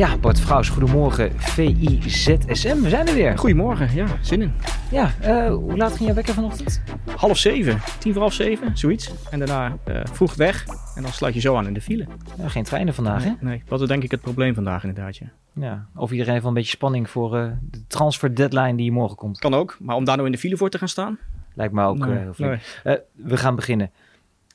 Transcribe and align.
Ja, 0.00 0.16
Bart 0.16 0.40
Vrouws, 0.40 0.68
goedemorgen. 0.68 1.32
VIZSM, 1.36 2.82
we 2.82 2.88
zijn 2.88 3.08
er 3.08 3.14
weer. 3.14 3.38
Goedemorgen, 3.38 3.94
ja, 3.94 4.06
zin 4.20 4.42
in. 4.42 4.52
Ja, 4.90 5.12
uh, 5.22 5.54
hoe 5.54 5.76
laat 5.76 5.96
ging 5.96 6.08
je 6.08 6.14
wekker 6.14 6.34
vanochtend? 6.34 6.82
Half 7.16 7.38
zeven, 7.38 7.80
tien 7.98 8.12
voor 8.12 8.22
half 8.22 8.32
zeven, 8.32 8.78
zoiets. 8.78 9.12
En 9.30 9.38
daarna 9.38 9.76
uh, 9.88 10.00
vroeg 10.12 10.34
weg 10.34 10.66
en 10.94 11.02
dan 11.02 11.12
sluit 11.12 11.34
je 11.34 11.40
zo 11.40 11.56
aan 11.56 11.66
in 11.66 11.72
de 11.72 11.80
file. 11.80 12.06
Ja, 12.38 12.48
geen 12.48 12.64
treinen 12.64 12.94
vandaag, 12.94 13.24
nee, 13.24 13.36
hè? 13.38 13.44
Nee, 13.44 13.62
dat 13.68 13.80
is 13.80 13.88
denk 13.88 14.02
ik 14.02 14.10
het 14.10 14.20
probleem 14.20 14.54
vandaag 14.54 14.84
inderdaad, 14.84 15.16
ja. 15.16 15.26
Ja, 15.52 15.86
of 15.94 16.10
iedereen 16.10 16.30
heeft 16.30 16.42
wel 16.42 16.52
een 16.52 16.58
beetje 16.58 16.76
spanning 16.76 17.10
voor 17.10 17.36
uh, 17.36 17.50
de 17.70 17.86
transfer 17.86 18.34
deadline 18.34 18.76
die 18.76 18.92
morgen 18.92 19.16
komt. 19.16 19.38
Kan 19.38 19.54
ook, 19.54 19.76
maar 19.80 19.96
om 19.96 20.04
daar 20.04 20.16
nou 20.16 20.26
in 20.26 20.34
de 20.34 20.40
file 20.40 20.56
voor 20.56 20.70
te 20.70 20.78
gaan 20.78 20.88
staan? 20.88 21.18
Lijkt 21.54 21.72
me 21.72 21.84
ook 21.84 21.98
nee, 21.98 22.18
heel 22.18 22.34
flink. 22.34 22.60
Nee. 22.84 22.98
we 23.12 23.36
gaan 23.36 23.54
beginnen. 23.54 23.90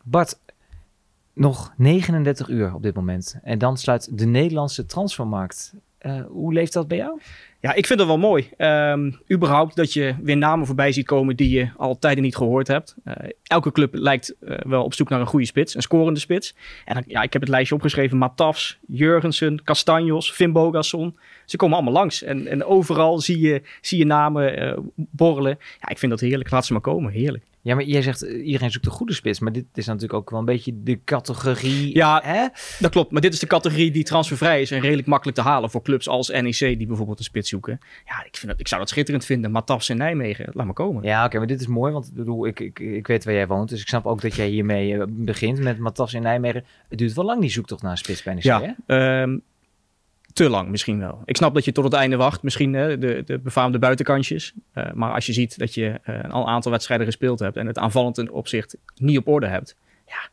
Bart, 0.04 0.40
nog 1.36 1.74
39 1.78 2.48
uur 2.50 2.74
op 2.74 2.84
dit 2.84 2.96
moment. 2.96 3.40
En 3.44 3.58
dan 3.58 3.78
sluit 3.78 4.18
de 4.18 4.26
Nederlandse 4.26 4.86
transfermarkt. 4.86 5.74
Uh, 6.02 6.22
hoe 6.28 6.54
leeft 6.54 6.74
dat 6.74 6.88
bij 6.88 6.98
jou? 6.98 7.20
Ja, 7.60 7.74
ik 7.74 7.86
vind 7.86 8.00
dat 8.00 8.08
wel 8.08 8.18
mooi. 8.18 8.50
Um, 8.58 9.20
überhaupt 9.32 9.76
dat 9.76 9.94
je 9.94 10.16
weer 10.22 10.38
namen 10.38 10.66
voorbij 10.66 10.92
ziet 10.92 11.06
komen 11.06 11.36
die 11.36 11.50
je 11.50 11.70
al 11.78 12.00
tijden 12.00 12.24
niet 12.24 12.36
gehoord 12.36 12.68
hebt. 12.68 12.96
Uh, 13.06 13.14
elke 13.44 13.72
club 13.72 13.94
lijkt 13.94 14.36
uh, 14.42 14.58
wel 14.58 14.84
op 14.84 14.94
zoek 14.94 15.10
naar 15.10 15.20
een 15.20 15.26
goede 15.26 15.46
spits, 15.46 15.76
een 15.76 15.82
scorende 15.82 16.20
spits. 16.20 16.56
En 16.86 17.04
ja, 17.08 17.22
ik 17.22 17.34
heb 17.34 17.42
het 17.42 17.52
lijstje 17.52 17.76
opgeschreven. 17.76 18.18
Matafs, 18.18 18.80
Jurgensen, 18.88 19.64
Castanjos, 19.64 20.32
Finn 20.32 20.52
Bogasson. 20.52 21.18
Ze 21.46 21.58
komen 21.58 21.76
allemaal 21.76 21.94
langs. 21.94 22.24
En, 22.24 22.48
en 22.48 22.66
overal 22.66 23.20
zie 23.20 23.40
je, 23.40 23.62
zie 23.82 23.98
je 23.98 24.06
namen 24.06 24.94
borrelen. 24.96 25.58
Ja, 25.82 25.90
ik 25.90 25.98
vind 25.98 26.12
dat 26.12 26.22
heerlijk. 26.22 26.52
Laat 26.52 26.66
ze 26.66 26.74
maar 26.74 26.82
komen. 26.82 27.12
Heerlijk. 27.12 27.44
Ja, 27.66 27.76
maar 27.76 27.84
jij 27.84 28.02
zegt 28.02 28.22
iedereen 28.22 28.72
zoekt 28.72 28.86
een 28.86 28.92
goede 28.92 29.14
spits. 29.14 29.40
Maar 29.40 29.52
dit 29.52 29.66
is 29.74 29.86
natuurlijk 29.86 30.14
ook 30.14 30.30
wel 30.30 30.40
een 30.40 30.46
beetje 30.46 30.84
de 30.84 31.04
categorie. 31.04 31.96
Ja, 31.96 32.22
hè? 32.24 32.48
dat 32.80 32.92
klopt. 32.92 33.12
Maar 33.12 33.22
dit 33.22 33.34
is 33.34 33.40
de 33.40 33.48
categorie 33.48 33.92
die 33.92 34.04
transfervrij 34.04 34.62
is 34.62 34.72
en 34.72 34.80
redelijk 34.80 35.08
makkelijk 35.08 35.38
te 35.38 35.44
halen 35.44 35.70
voor 35.70 35.82
clubs 35.82 36.08
als 36.08 36.30
NEC 36.30 36.58
die 36.60 36.88
bijvoorbeeld 36.88 37.20
een 37.20 37.24
spits 37.24 37.50
zoeken. 37.50 37.80
Ja, 38.06 38.26
ik, 38.26 38.36
vind 38.36 38.52
dat, 38.52 38.60
ik 38.60 38.68
zou 38.68 38.82
dat 38.82 38.90
schitterend 38.90 39.26
vinden. 39.26 39.52
Matafs 39.52 39.90
in 39.90 39.98
Nijmegen, 39.98 40.50
laat 40.52 40.66
maar 40.66 40.76
komen. 40.76 41.04
Ja, 41.04 41.18
oké, 41.18 41.26
okay, 41.26 41.40
maar 41.40 41.48
dit 41.48 41.62
is 41.62 41.68
mooi, 41.68 41.94
want 41.94 42.14
bedoel, 42.14 42.48
ik, 42.48 42.60
ik, 42.60 42.80
ik 42.80 43.08
weet 43.08 43.26
waar 43.26 43.34
jij 43.34 43.48
woont. 43.48 43.70
Dus 43.70 43.82
ik 43.82 43.88
snap 43.88 44.06
ook 44.06 44.22
dat 44.22 44.36
jij 44.36 44.48
hiermee 44.48 45.06
begint 45.08 45.60
met 45.60 45.78
Matafs 45.78 46.14
in 46.14 46.22
Nijmegen. 46.22 46.66
Het 46.90 46.98
duurt 46.98 47.14
wel 47.14 47.26
lang 47.26 47.42
die 47.42 47.50
zoektocht 47.50 47.82
naar 47.82 47.92
een 47.92 47.98
spits 47.98 48.24
bij 48.24 48.34
NEC, 48.34 48.44
ja, 48.44 48.76
hè? 48.88 49.22
Um, 49.22 49.42
te 50.36 50.50
lang 50.50 50.70
misschien 50.70 51.00
wel. 51.00 51.22
Ik 51.26 51.38
snap 51.38 51.54
dat 51.54 51.66
je 51.66 51.72
tot 51.72 51.84
het 51.84 51.94
einde 51.94 52.16
wacht, 52.16 52.44
misschien 52.44 52.74
hè, 52.74 52.98
de, 52.98 53.24
de 53.26 53.40
befaamde 53.40 53.80
buitenkantjes. 53.80 54.54
Uh, 54.74 54.92
maar 54.94 55.14
als 55.14 55.26
je 55.26 55.34
ziet 55.34 55.58
dat 55.58 55.74
je 55.74 56.00
uh, 56.10 56.24
al 56.30 56.42
een 56.42 56.48
aantal 56.48 56.72
wedstrijden 56.72 57.06
gespeeld 57.06 57.40
hebt 57.40 57.58
en 57.58 57.68
het 57.68 57.78
aanvallend 57.78 58.30
opzicht 58.30 58.78
niet 58.96 59.18
op 59.18 59.28
orde 59.28 59.48
hebt, 59.48 59.76
ja, 60.06 60.30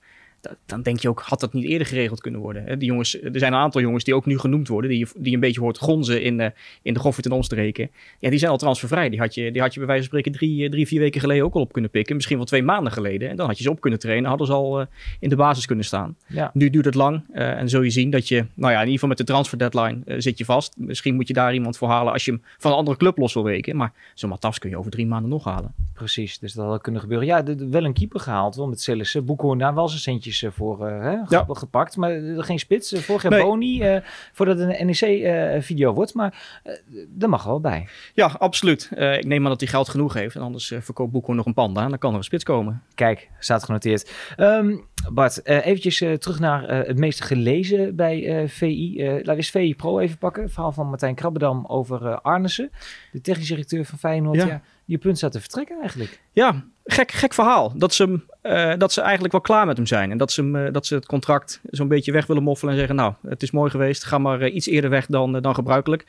dan 0.67 0.83
denk 0.83 0.99
je 0.99 1.09
ook, 1.09 1.21
had 1.21 1.41
dat 1.41 1.53
niet 1.53 1.65
eerder 1.65 1.87
geregeld 1.87 2.21
kunnen 2.21 2.41
worden? 2.41 2.79
Die 2.79 2.89
jongens, 2.89 3.23
er 3.23 3.39
zijn 3.39 3.53
een 3.53 3.59
aantal 3.59 3.81
jongens 3.81 4.05
die 4.05 4.15
ook 4.15 4.27
nu 4.27 4.39
genoemd 4.39 4.69
worden, 4.69 4.91
die, 4.91 5.07
die 5.17 5.35
een 5.35 5.41
beetje 5.41 5.61
hoort 5.61 5.79
gonzen 5.79 6.23
in 6.23 6.37
de, 6.37 6.53
in 6.83 6.95
de 6.95 7.01
Goffert 7.01 7.27
en 7.27 7.33
omstreken. 7.33 7.91
Ja, 8.19 8.31
die 8.31 8.39
zijn 8.39 8.51
al 8.51 8.57
transfervrij. 8.57 9.09
Die 9.09 9.19
had 9.19 9.35
je, 9.35 9.53
die 9.53 9.61
had 9.61 9.73
je 9.73 9.79
bij 9.79 9.89
wijze 9.89 10.09
van 10.09 10.19
spreken 10.19 10.39
drie, 10.39 10.71
drie, 10.71 10.87
vier 10.87 11.01
weken 11.01 11.21
geleden 11.21 11.45
ook 11.45 11.55
al 11.55 11.61
op 11.61 11.73
kunnen 11.73 11.91
pikken. 11.91 12.15
Misschien 12.15 12.37
wel 12.37 12.47
twee 12.47 12.63
maanden 12.63 12.93
geleden. 12.93 13.31
En 13.31 13.37
dan 13.37 13.47
had 13.47 13.57
je 13.57 13.63
ze 13.63 13.71
op 13.71 13.81
kunnen 13.81 13.99
trainen, 13.99 14.29
hadden 14.29 14.47
ze 14.47 14.53
al 14.53 14.81
uh, 14.81 14.87
in 15.21 15.29
de 15.29 15.37
basis 15.37 15.67
kunnen 15.67 15.85
staan. 15.85 16.17
Ja. 16.27 16.51
Nu 16.55 16.71
duurt 16.71 16.85
het 16.85 16.95
lang 16.95 17.25
uh, 17.35 17.51
en 17.51 17.69
zul 17.69 17.83
je 17.83 17.91
zien 17.91 18.11
dat 18.11 18.29
je, 18.29 18.47
nou 18.55 18.73
ja, 18.73 18.79
in 18.79 18.79
ieder 18.79 18.93
geval 18.93 19.09
met 19.09 19.19
de 19.19 19.25
transfer 19.25 19.59
deadline 19.59 20.21
zit 20.21 20.39
je 20.39 20.45
vast. 20.45 20.75
Misschien 20.77 21.15
moet 21.15 21.29
je 21.29 21.35
daar 21.35 21.55
iemand 21.55 21.77
voor 21.77 21.89
halen 21.89 22.13
als 22.13 22.25
je 22.25 22.31
hem 22.31 22.43
van 22.59 22.71
een 22.71 22.77
andere 22.77 22.97
club 22.97 23.19
los 23.19 23.35
wil 23.35 23.45
weken. 23.45 23.77
Maar 23.77 23.93
zo'n 24.15 24.31
Matas 24.31 24.59
kun 24.59 24.71
je 24.71 24.79
over 24.79 24.91
drie 24.91 25.07
maanden 25.07 25.31
nog 25.31 25.45
halen. 25.45 25.75
Precies, 25.93 26.39
dus 26.39 26.53
dat 26.53 26.67
had 26.67 26.83
kunnen 26.83 27.01
gebeuren. 27.01 27.27
Ja, 27.27 27.43
de, 27.43 27.55
de, 27.55 27.69
wel 27.69 27.85
een 27.85 27.93
keeper 27.93 28.21
gehaald, 28.21 28.57
wel 28.57 28.69
met 28.69 28.81
Sillissen. 28.81 29.25
Boekhoorn 29.25 29.59
daar 29.59 29.75
wel 29.75 29.89
zijn 29.89 30.01
centjes 30.01 30.32
voor 30.39 30.63
voor 30.77 30.91
uh, 30.91 31.03
hè, 31.03 31.17
ja. 31.29 31.45
gepakt. 31.49 31.97
Maar 31.97 32.17
uh, 32.17 32.43
geen 32.43 32.59
spits. 32.59 32.95
Vorig 33.05 33.23
jaar 33.23 33.33
nee. 33.33 33.43
Boni, 33.43 33.95
uh, 33.95 34.01
voordat 34.33 34.59
het 34.59 34.79
een 34.79 34.87
NEC-video 34.87 35.93
wordt. 35.93 36.15
Maar 36.15 36.61
dat 37.09 37.31
mag 37.31 37.45
wel 37.45 37.61
bij. 37.61 37.89
Ja, 38.15 38.27
absoluut. 38.27 38.91
ik 38.97 39.25
neem 39.25 39.43
aan 39.43 39.51
dat 39.51 39.61
hij 39.61 39.69
geld 39.69 39.89
genoeg 39.89 40.15
heeft. 40.15 40.35
En 40.35 40.43
anders 40.43 40.73
verkoopt 40.81 41.13
Boekhoorn 41.13 41.37
nog 41.37 41.47
een 41.47 41.55
panda. 41.55 41.83
En 41.83 41.89
dan 41.89 41.99
kan 41.99 42.11
er 42.11 42.17
een 42.17 42.25
spits 42.25 42.45
komen. 42.45 42.83
Kijk, 42.95 43.31
staat 43.39 43.65
genoteerd. 43.65 44.13
Um, 44.37 44.87
Bart, 45.13 45.47
eventjes 45.47 45.99
terug 45.99 46.39
naar 46.39 46.69
het 46.69 46.99
meest 46.99 47.21
gelezen 47.21 47.97
bij 47.97 48.49
VI. 48.49 48.95
we 48.97 49.35
eens 49.37 49.51
VI 49.51 49.75
Pro 49.75 49.99
even 49.99 50.19
pakken. 50.19 50.43
Het 50.43 50.53
verhaal 50.53 50.73
van 50.73 50.89
Martijn 50.89 51.15
Krabbedam 51.15 51.65
over 51.67 52.21
Arnissen. 52.21 52.71
De 53.13 53.21
technisch 53.21 53.49
directeur 53.49 53.85
van 53.85 53.99
Feyenoord. 53.99 54.37
Ja. 54.37 54.47
ja 54.47 54.63
je 54.85 54.99
punt 54.99 55.17
staat 55.17 55.33
te 55.33 55.41
vertrekken 55.41 55.81
eigenlijk. 55.81 56.21
Ja, 56.33 56.65
gek, 56.85 57.11
gek 57.11 57.35
verhaal. 57.35 57.73
Dat 57.77 57.95
ze, 57.95 58.21
uh, 58.43 58.73
dat 58.79 58.93
ze 58.93 59.01
eigenlijk 59.01 59.33
wel 59.33 59.41
klaar 59.41 59.67
met 59.67 59.77
hem 59.77 59.87
zijn. 59.87 60.11
En 60.11 60.19
dat 60.19 60.33
ze, 60.33 60.43
uh, 60.43 60.73
dat 60.73 60.87
ze 60.87 60.95
het 60.95 61.07
contract 61.07 61.61
zo'n 61.65 61.89
beetje 61.89 62.13
weg 62.13 62.27
willen 62.27 62.43
moffelen 62.43 62.73
en 62.73 62.79
zeggen... 62.79 62.97
nou, 62.97 63.15
het 63.27 63.43
is 63.43 63.51
mooi 63.51 63.71
geweest, 63.71 64.05
ga 64.05 64.19
maar 64.19 64.43
uh, 64.43 64.55
iets 64.55 64.67
eerder 64.67 64.91
weg 64.91 65.07
dan, 65.07 65.41
dan 65.41 65.55
gebruikelijk. 65.55 66.07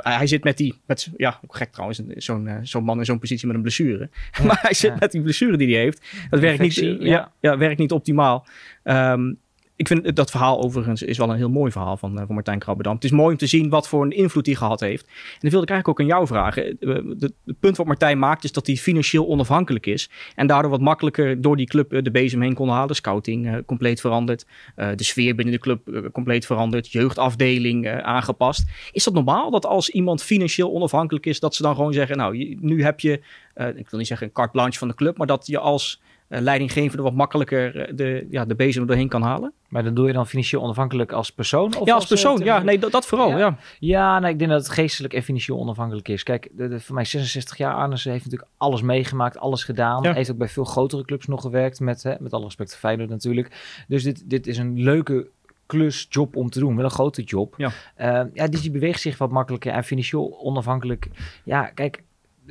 hij 0.00 0.26
zit 0.26 0.44
met 0.44 0.56
die... 0.56 0.80
Met, 0.86 1.10
ja, 1.16 1.40
gek 1.48 1.72
trouwens, 1.72 2.02
zo'n 2.16 2.58
zo'n 2.62 2.84
man 2.84 2.98
in 2.98 3.04
zo'n 3.04 3.18
positie 3.18 3.46
met 3.46 3.56
een 3.56 3.62
blessure. 3.62 4.08
Ja, 4.38 4.44
maar 4.46 4.58
hij 4.62 4.74
zit 4.74 4.90
ja. 4.90 4.96
met 5.00 5.12
die 5.12 5.22
blessure 5.22 5.56
die 5.56 5.74
hij 5.74 5.82
heeft. 5.82 6.02
Dat 6.30 6.40
werkt 6.40 6.60
niet, 6.60 6.74
ja. 6.74 6.94
Ja, 6.98 7.32
ja, 7.40 7.58
werkt 7.58 7.78
niet 7.78 7.92
optimaal. 7.92 8.46
Um, 8.84 9.38
ik 9.76 9.86
vind 9.86 10.16
dat 10.16 10.30
verhaal 10.30 10.62
overigens 10.62 11.02
is 11.02 11.18
wel 11.18 11.30
een 11.30 11.36
heel 11.36 11.50
mooi 11.50 11.72
verhaal 11.72 11.96
van, 11.96 12.12
uh, 12.12 12.22
van 12.26 12.34
Martijn 12.34 12.58
Krabbedam. 12.58 12.94
Het 12.94 13.04
is 13.04 13.10
mooi 13.10 13.32
om 13.32 13.38
te 13.38 13.46
zien 13.46 13.68
wat 13.68 13.88
voor 13.88 14.04
een 14.04 14.10
invloed 14.10 14.46
hij 14.46 14.54
gehad 14.54 14.80
heeft. 14.80 15.06
En 15.06 15.38
dat 15.40 15.50
wilde 15.50 15.66
ik 15.66 15.70
eigenlijk 15.70 15.88
ook 15.88 16.00
aan 16.00 16.14
jou 16.14 16.26
vragen. 16.26 16.76
Het 17.18 17.32
punt 17.60 17.76
wat 17.76 17.86
Martijn 17.86 18.18
maakt 18.18 18.44
is 18.44 18.52
dat 18.52 18.66
hij 18.66 18.76
financieel 18.76 19.26
onafhankelijk 19.26 19.86
is. 19.86 20.10
En 20.34 20.46
daardoor 20.46 20.70
wat 20.70 20.80
makkelijker 20.80 21.40
door 21.40 21.56
die 21.56 21.66
club 21.66 22.04
de 22.04 22.10
bezem 22.10 22.42
heen 22.42 22.54
kon 22.54 22.68
halen. 22.68 22.94
Scouting 22.94 23.62
compleet 23.66 24.00
veranderd. 24.00 24.46
De 24.74 25.04
sfeer 25.04 25.34
binnen 25.34 25.54
de 25.54 25.60
club 25.60 26.10
compleet 26.12 26.46
veranderd. 26.46 26.92
Jeugdafdeling 26.92 27.88
aangepast. 27.88 28.64
Is 28.92 29.04
dat 29.04 29.14
normaal 29.14 29.50
dat 29.50 29.66
als 29.66 29.90
iemand 29.90 30.22
financieel 30.22 30.72
onafhankelijk 30.72 31.26
is, 31.26 31.40
dat 31.40 31.54
ze 31.54 31.62
dan 31.62 31.74
gewoon 31.74 31.92
zeggen, 31.92 32.16
nou, 32.16 32.56
nu 32.60 32.82
heb 32.82 33.00
je, 33.00 33.12
ik 33.54 33.90
wil 33.90 33.98
niet 33.98 34.06
zeggen 34.06 34.26
een 34.26 34.32
carte 34.32 34.52
blanche 34.52 34.78
van 34.78 34.88
de 34.88 34.94
club, 34.94 35.16
maar 35.18 35.26
dat 35.26 35.46
je 35.46 35.58
als 35.58 36.00
leidinggevende 36.40 37.02
wat 37.02 37.14
makkelijker 37.14 37.96
de, 37.96 38.26
ja, 38.30 38.44
de 38.44 38.54
bezem 38.54 38.82
er 38.82 38.88
doorheen 38.88 39.08
kan 39.08 39.22
halen. 39.22 39.52
Maar 39.68 39.82
dan 39.82 39.94
doe 39.94 40.06
je 40.06 40.12
dan 40.12 40.26
financieel 40.26 40.62
onafhankelijk 40.62 41.12
als 41.12 41.32
persoon? 41.32 41.76
Of 41.76 41.86
ja, 41.86 41.94
als 41.94 42.06
persoon. 42.06 42.40
Uh, 42.40 42.46
ja, 42.46 42.62
nee, 42.62 42.78
dat, 42.78 42.92
dat 42.92 43.06
vooral. 43.06 43.28
Ja, 43.28 43.38
ja. 43.38 43.58
ja 43.78 44.18
nou, 44.18 44.32
ik 44.32 44.38
denk 44.38 44.50
dat 44.50 44.60
het 44.60 44.70
geestelijk 44.70 45.14
en 45.14 45.22
financieel 45.22 45.58
onafhankelijk 45.58 46.08
is. 46.08 46.22
Kijk, 46.22 46.48
de, 46.52 46.68
de, 46.68 46.80
voor 46.80 46.94
mij 46.94 47.04
66 47.04 47.56
jaar, 47.56 47.74
Arnes 47.74 48.04
heeft 48.04 48.24
natuurlijk 48.24 48.50
alles 48.56 48.82
meegemaakt, 48.82 49.38
alles 49.38 49.64
gedaan. 49.64 50.02
Ja. 50.02 50.12
Heeft 50.12 50.30
ook 50.30 50.36
bij 50.36 50.48
veel 50.48 50.64
grotere 50.64 51.04
clubs 51.04 51.26
nog 51.26 51.40
gewerkt, 51.40 51.80
met, 51.80 52.02
hè, 52.02 52.14
met 52.18 52.32
alle 52.32 52.44
respect 52.44 52.76
Feyenoord 52.76 53.08
natuurlijk. 53.08 53.84
Dus 53.88 54.02
dit, 54.02 54.30
dit 54.30 54.46
is 54.46 54.58
een 54.58 54.82
leuke 54.82 55.28
klus, 55.66 56.06
job 56.08 56.36
om 56.36 56.50
te 56.50 56.58
doen. 56.58 56.76
Wel 56.76 56.84
een 56.84 56.90
grote 56.90 57.22
job. 57.22 57.54
Ja. 57.56 57.70
Uh, 57.98 58.30
ja, 58.34 58.46
dus 58.46 58.62
die 58.62 58.70
beweegt 58.70 59.00
zich 59.00 59.18
wat 59.18 59.30
makkelijker 59.30 59.72
en 59.72 59.84
financieel 59.84 60.40
onafhankelijk. 60.42 61.08
Ja, 61.44 61.64
kijk, 61.64 62.02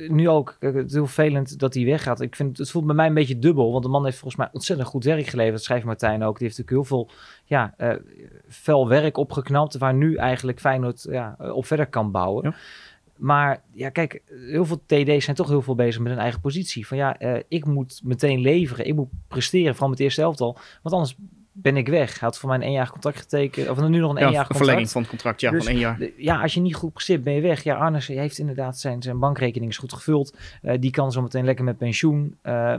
nu 0.08 0.28
ook, 0.28 0.56
het 0.60 0.86
is 0.86 0.92
heel 0.92 1.06
vervelend 1.06 1.58
dat 1.58 1.74
hij 1.74 1.84
weggaat. 1.84 2.20
Ik 2.20 2.36
vind 2.36 2.58
het 2.58 2.70
voelt 2.70 2.86
bij 2.86 2.94
mij 2.94 3.06
een 3.06 3.14
beetje 3.14 3.38
dubbel, 3.38 3.72
want 3.72 3.84
de 3.84 3.90
man 3.90 4.04
heeft 4.04 4.18
volgens 4.18 4.40
mij 4.40 4.50
ontzettend 4.52 4.88
goed 4.88 5.04
werk 5.04 5.26
geleverd. 5.26 5.54
Dat 5.54 5.64
schrijft 5.64 5.84
Martijn 5.84 6.22
ook. 6.22 6.38
Die 6.38 6.46
heeft 6.46 6.58
natuurlijk 6.58 6.88
heel 6.88 6.98
veel 6.98 7.10
ja, 7.44 7.74
uh, 7.78 7.94
fel 8.48 8.88
werk 8.88 9.16
opgeknapt, 9.16 9.78
waar 9.78 9.94
nu 9.94 10.16
eigenlijk 10.16 10.60
Feyenoord 10.60 11.06
ja, 11.10 11.36
op 11.52 11.66
verder 11.66 11.86
kan 11.86 12.10
bouwen. 12.10 12.44
Ja. 12.44 12.54
Maar 13.16 13.62
ja, 13.72 13.88
kijk, 13.88 14.22
heel 14.26 14.64
veel 14.64 14.82
TD's 14.86 15.24
zijn 15.24 15.36
toch 15.36 15.48
heel 15.48 15.62
veel 15.62 15.74
bezig 15.74 16.00
met 16.00 16.12
hun 16.12 16.20
eigen 16.20 16.40
positie. 16.40 16.86
Van 16.86 16.96
ja, 16.96 17.22
uh, 17.22 17.40
ik 17.48 17.66
moet 17.66 18.00
meteen 18.04 18.40
leveren, 18.40 18.86
ik 18.86 18.94
moet 18.94 19.08
presteren, 19.28 19.72
vooral 19.72 19.88
met 19.88 19.98
het 19.98 20.06
eerste 20.06 20.22
elftal. 20.22 20.58
Want 20.82 20.94
anders 20.94 21.16
ben 21.52 21.76
ik 21.76 21.88
weg. 21.88 22.10
Hij 22.10 22.28
had 22.28 22.38
voor 22.38 22.48
mij 22.48 22.58
een 22.58 22.64
één 22.64 22.86
gecontract 22.86 23.18
getekend. 23.18 23.68
Of 23.68 23.88
nu 23.88 23.98
nog 23.98 24.10
een 24.10 24.16
één 24.16 24.30
jaar 24.30 24.46
contract. 24.46 24.56
verlenging 24.56 24.90
van 24.90 25.00
het 25.00 25.10
contract, 25.10 25.40
ja, 25.40 25.50
dus, 25.50 25.64
van 25.64 25.72
één 25.72 25.80
jaar. 25.80 25.98
Ja, 26.16 26.42
als 26.42 26.54
je 26.54 26.60
niet 26.60 26.74
goed 26.74 26.92
presteert, 26.92 27.24
ben 27.24 27.32
je 27.32 27.40
weg. 27.40 27.62
Ja, 27.62 27.76
Arnes 27.76 28.06
heeft 28.06 28.38
inderdaad 28.38 28.78
zijn, 28.78 29.02
zijn 29.02 29.18
bankrekening 29.18 29.70
is 29.70 29.78
goed 29.78 29.92
gevuld. 29.92 30.36
Uh, 30.62 30.74
die 30.80 30.90
kan 30.90 31.12
zo 31.12 31.22
meteen 31.22 31.44
lekker 31.44 31.64
met 31.64 31.78
pensioen. 31.78 32.36
Uh, 32.42 32.74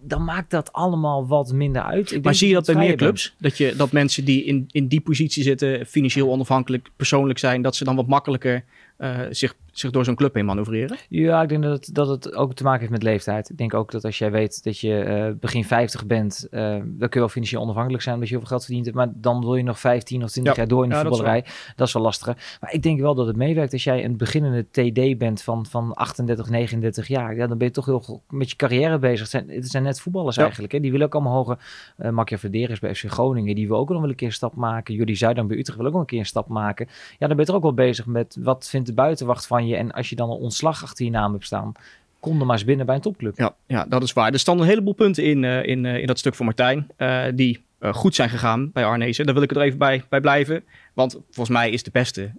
dan 0.00 0.24
maakt 0.24 0.50
dat 0.50 0.72
allemaal 0.72 1.26
wat 1.26 1.52
minder 1.52 1.82
uit. 1.82 2.12
Ik 2.12 2.24
maar 2.24 2.34
zie 2.34 2.48
je 2.48 2.54
dat 2.54 2.66
bij 2.66 2.74
meer 2.74 2.96
clubs? 2.96 3.34
Dat, 3.38 3.58
je, 3.58 3.76
dat 3.76 3.92
mensen 3.92 4.24
die 4.24 4.44
in, 4.44 4.64
in 4.70 4.86
die 4.86 5.00
positie 5.00 5.42
zitten, 5.42 5.86
financieel 5.86 6.30
onafhankelijk, 6.30 6.88
persoonlijk 6.96 7.38
zijn, 7.38 7.62
dat 7.62 7.76
ze 7.76 7.84
dan 7.84 7.96
wat 7.96 8.06
makkelijker 8.06 8.64
uh, 8.98 9.20
zich, 9.30 9.54
zich 9.78 9.90
door 9.90 10.04
zo'n 10.04 10.14
club 10.14 10.34
heen 10.34 10.44
manoeuvreren? 10.44 10.96
Ja, 11.08 11.42
ik 11.42 11.48
denk 11.48 11.62
dat 11.62 11.72
het, 11.72 11.94
dat 11.94 12.08
het 12.08 12.34
ook 12.34 12.54
te 12.54 12.62
maken 12.62 12.80
heeft 12.80 12.92
met 12.92 13.02
leeftijd. 13.02 13.50
Ik 13.50 13.58
denk 13.58 13.74
ook 13.74 13.90
dat 13.90 14.04
als 14.04 14.18
jij 14.18 14.30
weet 14.30 14.64
dat 14.64 14.78
je 14.78 15.04
uh, 15.06 15.40
begin 15.40 15.64
50 15.64 16.06
bent, 16.06 16.46
uh, 16.50 16.60
dan 16.70 16.98
kun 16.98 17.08
je 17.10 17.18
wel 17.18 17.28
financieel 17.28 17.62
onafhankelijk 17.62 18.02
zijn 18.02 18.14
omdat 18.14 18.30
je 18.30 18.36
heel 18.36 18.44
veel 18.46 18.56
geld 18.56 18.64
verdient 18.64 18.86
hebt. 18.86 18.96
Maar 18.96 19.12
dan 19.14 19.40
wil 19.40 19.56
je 19.56 19.62
nog 19.62 19.80
15 19.80 20.22
of 20.22 20.30
20 20.30 20.52
ja. 20.54 20.58
jaar 20.58 20.68
door 20.68 20.82
in 20.82 20.88
de 20.88 20.94
ja, 20.94 21.00
voetballerij. 21.00 21.40
Dat 21.40 21.50
is, 21.50 21.72
dat 21.76 21.86
is 21.86 21.92
wel 21.92 22.02
lastiger. 22.02 22.58
Maar 22.60 22.72
ik 22.72 22.82
denk 22.82 23.00
wel 23.00 23.14
dat 23.14 23.26
het 23.26 23.36
meewerkt 23.36 23.72
als 23.72 23.84
jij 23.84 24.04
een 24.04 24.16
beginnende 24.16 24.66
TD 24.70 25.18
bent 25.18 25.42
van, 25.42 25.66
van 25.66 25.94
38, 25.94 26.48
39 26.48 27.08
jaar. 27.08 27.36
Ja, 27.36 27.46
dan 27.46 27.58
ben 27.58 27.66
je 27.66 27.72
toch 27.72 27.84
heel 27.86 28.22
met 28.28 28.50
je 28.50 28.56
carrière 28.56 28.98
bezig. 28.98 29.20
Het 29.20 29.30
zijn, 29.30 29.50
het 29.50 29.70
zijn 29.70 29.82
net 29.82 30.00
voetballers 30.00 30.36
ja. 30.36 30.42
eigenlijk. 30.42 30.72
Hè? 30.72 30.80
Die 30.80 30.90
willen 30.90 31.06
ook 31.06 31.14
allemaal 31.14 31.34
hoger. 31.34 31.58
Uh, 31.98 32.10
Markia 32.10 32.38
Verderes 32.38 32.78
bij 32.78 32.94
FC 32.94 33.04
Groningen, 33.10 33.54
die 33.54 33.68
wil 33.68 33.76
ook 33.76 33.88
nog 33.88 34.00
wel 34.00 34.08
een 34.08 34.16
keer 34.16 34.26
een 34.26 34.32
stap 34.32 34.54
maken. 34.54 34.94
Jullie 34.94 35.14
Zuidam 35.14 35.46
bij 35.46 35.56
Utrecht 35.56 35.78
wil 35.78 35.86
ook 35.86 35.92
nog 35.92 36.00
een 36.00 36.06
keer 36.06 36.18
een 36.18 36.26
stap 36.26 36.48
maken. 36.48 36.86
Ja, 37.18 37.26
dan 37.26 37.28
ben 37.28 37.38
je 37.38 37.44
toch 37.44 37.56
ook 37.56 37.62
wel 37.62 37.74
bezig 37.74 38.06
met 38.06 38.36
wat 38.40 38.68
vindt 38.68 38.86
de 38.86 38.94
buitenwacht 38.94 39.46
van 39.46 39.65
je. 39.65 39.65
En 39.74 39.92
als 39.92 40.08
je 40.08 40.16
dan 40.16 40.30
een 40.30 40.36
ontslag 40.36 40.82
achter 40.82 41.04
je 41.04 41.10
naam 41.10 41.32
hebt 41.32 41.44
staan, 41.44 41.72
kom 42.20 42.40
er 42.40 42.46
maar 42.46 42.56
eens 42.56 42.64
binnen 42.64 42.86
bij 42.86 42.94
een 42.94 43.00
topclub. 43.00 43.36
Ja, 43.38 43.54
ja 43.66 43.86
dat 43.88 44.02
is 44.02 44.12
waar. 44.12 44.32
Er 44.32 44.38
stonden 44.38 44.64
een 44.64 44.70
heleboel 44.70 44.94
punten 44.94 45.24
in, 45.24 45.42
uh, 45.42 45.66
in, 45.66 45.84
uh, 45.84 45.96
in 45.96 46.06
dat 46.06 46.18
stuk 46.18 46.34
van 46.34 46.44
Martijn. 46.44 46.86
Uh, 46.98 47.24
die 47.34 47.64
goed 47.80 48.14
zijn 48.14 48.28
gegaan 48.28 48.70
bij 48.72 48.84
Arnezen. 48.84 49.24
Daar 49.24 49.34
wil 49.34 49.42
ik 49.42 49.50
er 49.50 49.60
even 49.60 49.78
bij, 49.78 50.02
bij 50.08 50.20
blijven. 50.20 50.64
Want 50.94 51.12
volgens 51.12 51.56
mij 51.56 51.70
is 51.70 51.82
de 51.82 51.90
beste 51.90 52.30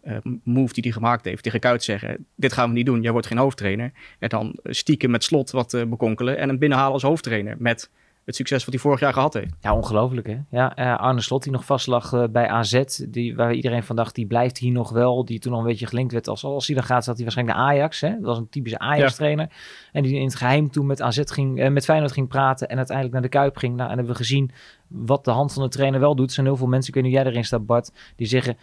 move 0.44 0.74
die 0.74 0.83
hij 0.83 0.91
gemaakt 0.91 1.25
heeft 1.25 1.44
tegen 1.44 1.59
Kuit 1.59 1.83
zeggen... 1.83 2.25
dit 2.35 2.53
gaan 2.53 2.69
we 2.69 2.75
niet 2.75 2.85
doen, 2.85 3.01
jij 3.01 3.12
wordt 3.12 3.27
geen 3.27 3.38
hoofdtrainer. 3.38 3.91
En 4.19 4.30
dan 4.30 4.57
stiekem 4.63 5.12
met 5.12 5.23
slot 5.23 5.51
wat 5.51 5.83
bekonkelen 5.88 6.38
en 6.38 6.47
hem 6.47 6.57
binnenhalen 6.57 6.94
als 6.94 7.03
hoofdtrainer... 7.03 7.56
met 7.59 7.89
het 8.27 8.35
succes 8.35 8.65
wat 8.65 8.74
hij 8.74 8.83
vorig 8.83 9.00
jaar 9.00 9.13
gehad 9.13 9.33
heeft. 9.33 9.53
Ja, 9.59 9.75
ongelooflijk 9.75 10.27
hè. 10.27 10.38
Ja, 10.50 10.79
uh, 10.79 10.97
Arne 10.97 11.21
Slot 11.21 11.44
die 11.44 11.51
nog 11.51 11.65
vastlag 11.65 12.12
uh, 12.12 12.24
bij 12.29 12.47
AZ, 12.47 12.83
die, 13.09 13.35
waar 13.35 13.53
iedereen 13.53 13.83
van 13.83 13.95
dacht, 13.95 14.15
die 14.15 14.25
blijft 14.25 14.57
hier 14.57 14.71
nog 14.71 14.89
wel. 14.89 15.25
Die 15.25 15.39
toen 15.39 15.53
al 15.53 15.59
een 15.59 15.65
beetje 15.65 15.88
gelinkt 15.88 16.13
werd 16.13 16.27
als, 16.27 16.44
als 16.44 16.68
hij 16.68 16.75
dan 16.75 16.85
gaat, 16.85 17.03
zat 17.03 17.15
hij 17.15 17.24
waarschijnlijk 17.24 17.57
naar 17.57 17.68
Ajax. 17.68 18.01
Hè? 18.01 18.09
Dat 18.09 18.21
was 18.21 18.38
een 18.38 18.50
typische 18.50 18.79
Ajax-trainer. 18.79 19.50
En 19.91 20.03
die 20.03 20.15
in 20.15 20.25
het 20.25 20.35
geheim 20.35 20.71
toen 20.71 20.85
met 20.85 21.01
AZ 21.01 21.21
ging, 21.24 21.59
uh, 21.59 21.69
met 21.69 21.85
Feyenoord 21.85 22.12
ging 22.12 22.27
praten 22.27 22.69
en 22.69 22.77
uiteindelijk 22.77 23.15
naar 23.15 23.24
de 23.25 23.38
Kuip 23.38 23.57
ging. 23.57 23.75
Nou, 23.75 23.89
en 23.89 23.95
hebben 23.95 24.13
we 24.13 24.19
gezien 24.19 24.51
wat 24.88 25.25
de 25.25 25.31
hand 25.31 25.53
van 25.53 25.63
de 25.63 25.69
trainer 25.69 26.00
wel 26.00 26.15
doet. 26.15 26.27
Er 26.27 26.33
zijn 26.33 26.45
heel 26.45 26.56
veel 26.56 26.68
mensen, 26.68 26.89
ik 26.89 26.95
weet 26.95 27.03
niet 27.03 27.13
jij 27.13 27.25
erin 27.25 27.45
staat 27.45 27.65
Bart, 27.65 27.91
die 28.15 28.27
zeggen 28.27 28.57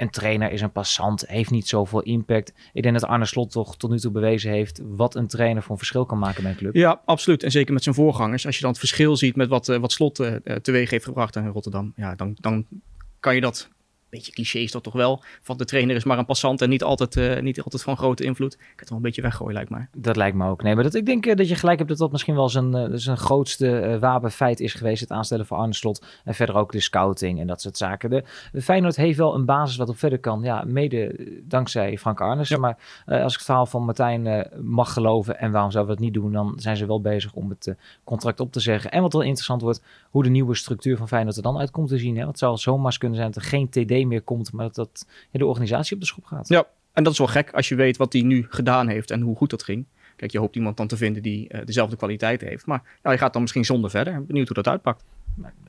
een 0.00 0.10
trainer 0.10 0.52
is 0.52 0.60
een 0.60 0.72
passant, 0.72 1.24
heeft 1.26 1.50
niet 1.50 1.68
zoveel 1.68 2.00
impact. 2.00 2.52
Ik 2.72 2.82
denk 2.82 3.00
dat 3.00 3.10
Arne 3.10 3.24
Slot 3.24 3.50
toch 3.50 3.76
tot 3.76 3.90
nu 3.90 3.98
toe 3.98 4.10
bewezen 4.10 4.50
heeft 4.50 4.80
wat 4.84 5.14
een 5.14 5.26
trainer 5.26 5.62
voor 5.62 5.70
een 5.70 5.78
verschil 5.78 6.06
kan 6.06 6.18
maken 6.18 6.42
bij 6.42 6.50
een 6.50 6.56
club. 6.56 6.74
Ja, 6.74 7.00
absoluut. 7.04 7.42
En 7.42 7.50
zeker 7.50 7.72
met 7.72 7.82
zijn 7.82 7.94
voorgangers. 7.94 8.46
Als 8.46 8.54
je 8.54 8.60
dan 8.60 8.70
het 8.70 8.78
verschil 8.78 9.16
ziet 9.16 9.36
met 9.36 9.48
wat, 9.48 9.68
uh, 9.68 9.78
wat 9.78 9.92
Slot 9.92 10.20
uh, 10.20 10.34
teweeg 10.62 10.90
heeft 10.90 11.04
gebracht 11.04 11.36
in 11.36 11.46
Rotterdam, 11.46 11.92
ja, 11.96 12.14
dan, 12.14 12.36
dan 12.40 12.66
kan 13.20 13.34
je 13.34 13.40
dat 13.40 13.68
beetje 14.10 14.32
cliché 14.32 14.58
is 14.58 14.72
dat 14.72 14.82
toch 14.82 14.92
wel. 14.92 15.22
Van 15.42 15.56
de 15.56 15.64
trainer 15.64 15.96
is 15.96 16.04
maar 16.04 16.18
een 16.18 16.24
passant 16.24 16.62
en 16.62 16.68
niet 16.68 16.82
altijd, 16.82 17.16
uh, 17.16 17.40
niet 17.40 17.62
altijd 17.62 17.82
van 17.82 17.96
grote 17.96 18.24
invloed. 18.24 18.52
Ik 18.52 18.60
kan 18.60 18.74
het 18.76 18.88
wel 18.88 18.98
een 18.98 19.04
beetje 19.04 19.22
weggooien, 19.22 19.54
lijkt 19.54 19.70
mij. 19.70 19.88
Dat 19.96 20.16
lijkt 20.16 20.36
me 20.36 20.48
ook. 20.48 20.62
Nee, 20.62 20.74
maar 20.74 20.84
dat, 20.84 20.94
ik 20.94 21.06
denk 21.06 21.26
uh, 21.26 21.34
dat 21.34 21.48
je 21.48 21.54
gelijk 21.54 21.78
hebt 21.78 21.90
dat 21.90 21.98
dat 21.98 22.12
misschien 22.12 22.34
wel 22.34 22.48
zijn, 22.48 22.76
uh, 22.76 22.86
zijn 22.92 23.16
grootste 23.16 23.96
wapenfeit 24.00 24.60
is 24.60 24.74
geweest. 24.74 25.00
Het 25.00 25.10
aanstellen 25.10 25.46
van 25.46 25.58
Arne 25.58 25.74
Slot. 25.74 26.04
En 26.24 26.34
verder 26.34 26.56
ook 26.56 26.72
de 26.72 26.80
scouting 26.80 27.40
en 27.40 27.46
dat 27.46 27.60
soort 27.60 27.76
zaken. 27.76 28.10
De, 28.10 28.24
de 28.52 28.62
Feyenoord 28.62 28.96
heeft 28.96 29.18
wel 29.18 29.34
een 29.34 29.44
basis 29.44 29.76
wat 29.76 29.88
op 29.88 29.98
verder 29.98 30.18
kan. 30.18 30.42
Ja, 30.42 30.64
mede 30.66 31.28
dankzij 31.44 31.98
Frank 31.98 32.20
Arnes. 32.20 32.56
Maar 32.56 32.78
als 33.06 33.32
ik 33.32 33.38
het 33.38 33.44
verhaal 33.44 33.66
van 33.66 33.84
Martijn 33.84 34.48
mag 34.62 34.92
geloven 34.92 35.38
en 35.38 35.52
waarom 35.52 35.70
zouden 35.70 35.94
we 35.94 36.00
dat 36.00 36.10
niet 36.10 36.22
doen, 36.22 36.32
dan 36.32 36.52
zijn 36.56 36.76
ze 36.76 36.86
wel 36.86 37.00
bezig 37.00 37.32
om 37.32 37.48
het 37.48 37.74
contract 38.04 38.40
op 38.40 38.52
te 38.52 38.60
zeggen. 38.60 38.90
En 38.90 39.02
wat 39.02 39.12
wel 39.12 39.22
interessant 39.22 39.62
wordt, 39.62 39.82
hoe 40.10 40.22
de 40.22 40.30
nieuwe 40.30 40.54
structuur 40.54 40.96
van 40.96 41.08
Feyenoord 41.08 41.36
er 41.36 41.42
dan 41.42 41.58
uit 41.58 41.70
komt 41.70 41.88
te 41.88 41.98
zien. 41.98 42.14
Hè? 42.14 42.20
Want 42.20 42.30
het 42.30 42.38
zou 42.38 42.56
zomaar 42.56 42.98
kunnen 42.98 43.18
zijn 43.18 43.30
dat 43.30 43.42
er 43.42 43.48
geen 43.48 43.68
TD 43.68 43.99
meer 44.06 44.22
komt, 44.22 44.52
maar 44.52 44.64
dat, 44.64 44.74
dat 44.74 45.06
de 45.30 45.46
organisatie 45.46 45.94
op 45.94 46.00
de 46.00 46.06
schop 46.06 46.24
gaat. 46.24 46.48
Ja, 46.48 46.66
en 46.92 47.04
dat 47.04 47.12
is 47.12 47.18
wel 47.18 47.26
gek 47.26 47.52
als 47.52 47.68
je 47.68 47.74
weet 47.74 47.96
wat 47.96 48.12
hij 48.12 48.22
nu 48.22 48.46
gedaan 48.48 48.88
heeft 48.88 49.10
en 49.10 49.20
hoe 49.20 49.36
goed 49.36 49.50
dat 49.50 49.62
ging. 49.62 49.86
Kijk, 50.16 50.32
je 50.32 50.38
hoopt 50.38 50.56
iemand 50.56 50.76
dan 50.76 50.86
te 50.86 50.96
vinden 50.96 51.22
die 51.22 51.48
uh, 51.48 51.60
dezelfde 51.64 51.96
kwaliteit 51.96 52.40
heeft. 52.40 52.66
Maar 52.66 52.82
ja, 53.02 53.12
je 53.12 53.18
gaat 53.18 53.32
dan 53.32 53.42
misschien 53.42 53.64
zonder 53.64 53.90
verder. 53.90 54.24
Benieuwd 54.24 54.46
hoe 54.46 54.56
dat 54.56 54.68
uitpakt. 54.68 55.04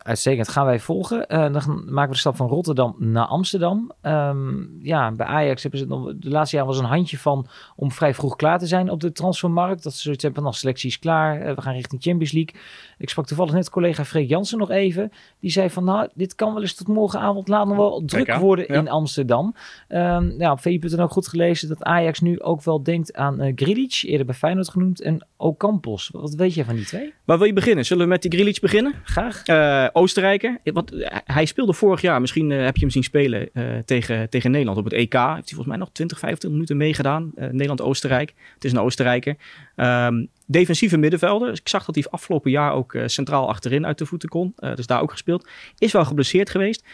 Uitstekend, 0.03 0.50
gaan 0.50 0.65
wij 0.65 0.79
volgen. 0.79 1.25
Uh, 1.27 1.53
dan 1.53 1.83
maken 1.85 2.07
we 2.07 2.13
de 2.13 2.18
stap 2.18 2.35
van 2.35 2.47
Rotterdam 2.47 2.95
naar 2.97 3.25
Amsterdam. 3.25 3.91
Um, 4.01 4.77
ja, 4.81 5.12
bij 5.12 5.25
Ajax 5.25 5.62
hebben 5.62 5.79
ze 5.79 5.85
nog, 5.85 6.13
de 6.15 6.29
laatste 6.29 6.56
jaar 6.56 6.65
was 6.65 6.77
een 6.77 6.85
handje 6.85 7.18
van 7.18 7.47
om 7.75 7.91
vrij 7.91 8.13
vroeg 8.13 8.35
klaar 8.35 8.59
te 8.59 8.68
zijn 8.68 8.89
op 8.89 9.00
de 9.00 9.12
transfermarkt. 9.12 9.83
Dat 9.83 9.94
ze 9.94 10.01
zoiets 10.01 10.23
hebben 10.23 10.44
van, 10.44 10.53
selectie 10.53 10.89
is 10.89 11.00
klaar, 11.00 11.47
uh, 11.47 11.56
we 11.56 11.62
gaan 11.62 11.73
richting 11.73 12.01
Champions 12.01 12.31
League. 12.31 12.62
Ik 12.97 13.09
sprak 13.09 13.25
toevallig 13.25 13.53
net 13.53 13.69
collega 13.69 14.06
Freek 14.06 14.29
Jansen 14.29 14.57
nog 14.57 14.69
even. 14.69 15.12
Die 15.39 15.51
zei 15.51 15.69
van, 15.69 15.83
nou, 15.83 16.09
dit 16.13 16.35
kan 16.35 16.53
wel 16.53 16.62
eens 16.62 16.75
tot 16.75 16.88
morgenavond 16.88 17.47
laat 17.47 17.68
nog 17.68 17.77
wel 17.77 18.03
druk 18.06 18.35
worden 18.35 18.68
in 18.68 18.89
Amsterdam. 18.89 19.56
Um, 19.89 20.35
ja, 20.38 20.51
op 20.51 20.59
VI.nl 20.59 21.00
ook 21.00 21.12
goed 21.12 21.27
gelezen 21.27 21.69
dat 21.69 21.83
Ajax 21.83 22.19
nu 22.19 22.39
ook 22.39 22.63
wel 22.63 22.83
denkt 22.83 23.13
aan 23.13 23.41
uh, 23.41 23.51
Grilic, 23.56 24.01
eerder 24.06 24.25
bij 24.25 24.35
Feyenoord 24.35 24.69
genoemd, 24.69 25.01
en 25.01 25.27
Ocampos. 25.38 26.09
Wat 26.13 26.33
weet 26.33 26.53
je 26.53 26.65
van 26.65 26.75
die 26.75 26.85
twee? 26.85 27.13
Waar 27.25 27.38
wil 27.38 27.47
je 27.47 27.53
beginnen? 27.53 27.85
Zullen 27.85 28.03
we 28.03 28.09
met 28.09 28.21
die 28.21 28.31
Grilic 28.31 28.59
beginnen? 28.62 28.94
Graag. 29.03 29.47
Uh, 29.47 29.61
Oostenrijker. 29.94 30.58
Want 30.63 30.92
hij 31.25 31.46
speelde 31.46 31.74
vorig 31.74 32.02
jaar, 32.02 32.22
misschien 32.22 32.50
heb 32.50 32.75
je 32.75 32.81
hem 32.81 32.90
zien 32.90 33.04
spelen 33.04 33.50
tegen, 33.86 34.30
tegen 34.30 34.52
Nederland 34.52 34.78
op 34.78 34.84
het 34.84 34.94
EK. 34.94 35.13
Heeft 35.13 35.25
hij 35.25 35.44
volgens 35.44 35.68
mij 35.68 35.78
nog 35.78 35.90
20, 35.92 36.19
25 36.19 36.50
minuten 36.60 36.78
meegedaan. 36.78 37.31
Nederland-Oostenrijk. 37.36 38.34
Het 38.54 38.66
is 38.66 38.72
een 38.72 38.80
Oostenrijker. 38.80 39.36
Um, 39.75 40.28
defensieve 40.46 40.98
middenvelder. 40.98 41.52
Ik 41.52 41.68
zag 41.68 41.86
dat 41.86 41.96
hij 41.96 42.06
afgelopen 42.10 42.52
jaar 42.52 42.74
ook 42.74 42.98
centraal 43.06 43.48
achterin 43.50 43.86
uit 43.86 43.98
de 43.98 44.06
voeten 44.06 44.30
kon. 44.30 44.54
dus 44.75 44.88
daar 44.88 45.02
ook 45.02 45.12
gespeeld. 45.12 45.48
Is 45.78 45.92
wel 45.92 46.06
geblesseerd 46.06 46.50
geweest. 46.50 46.86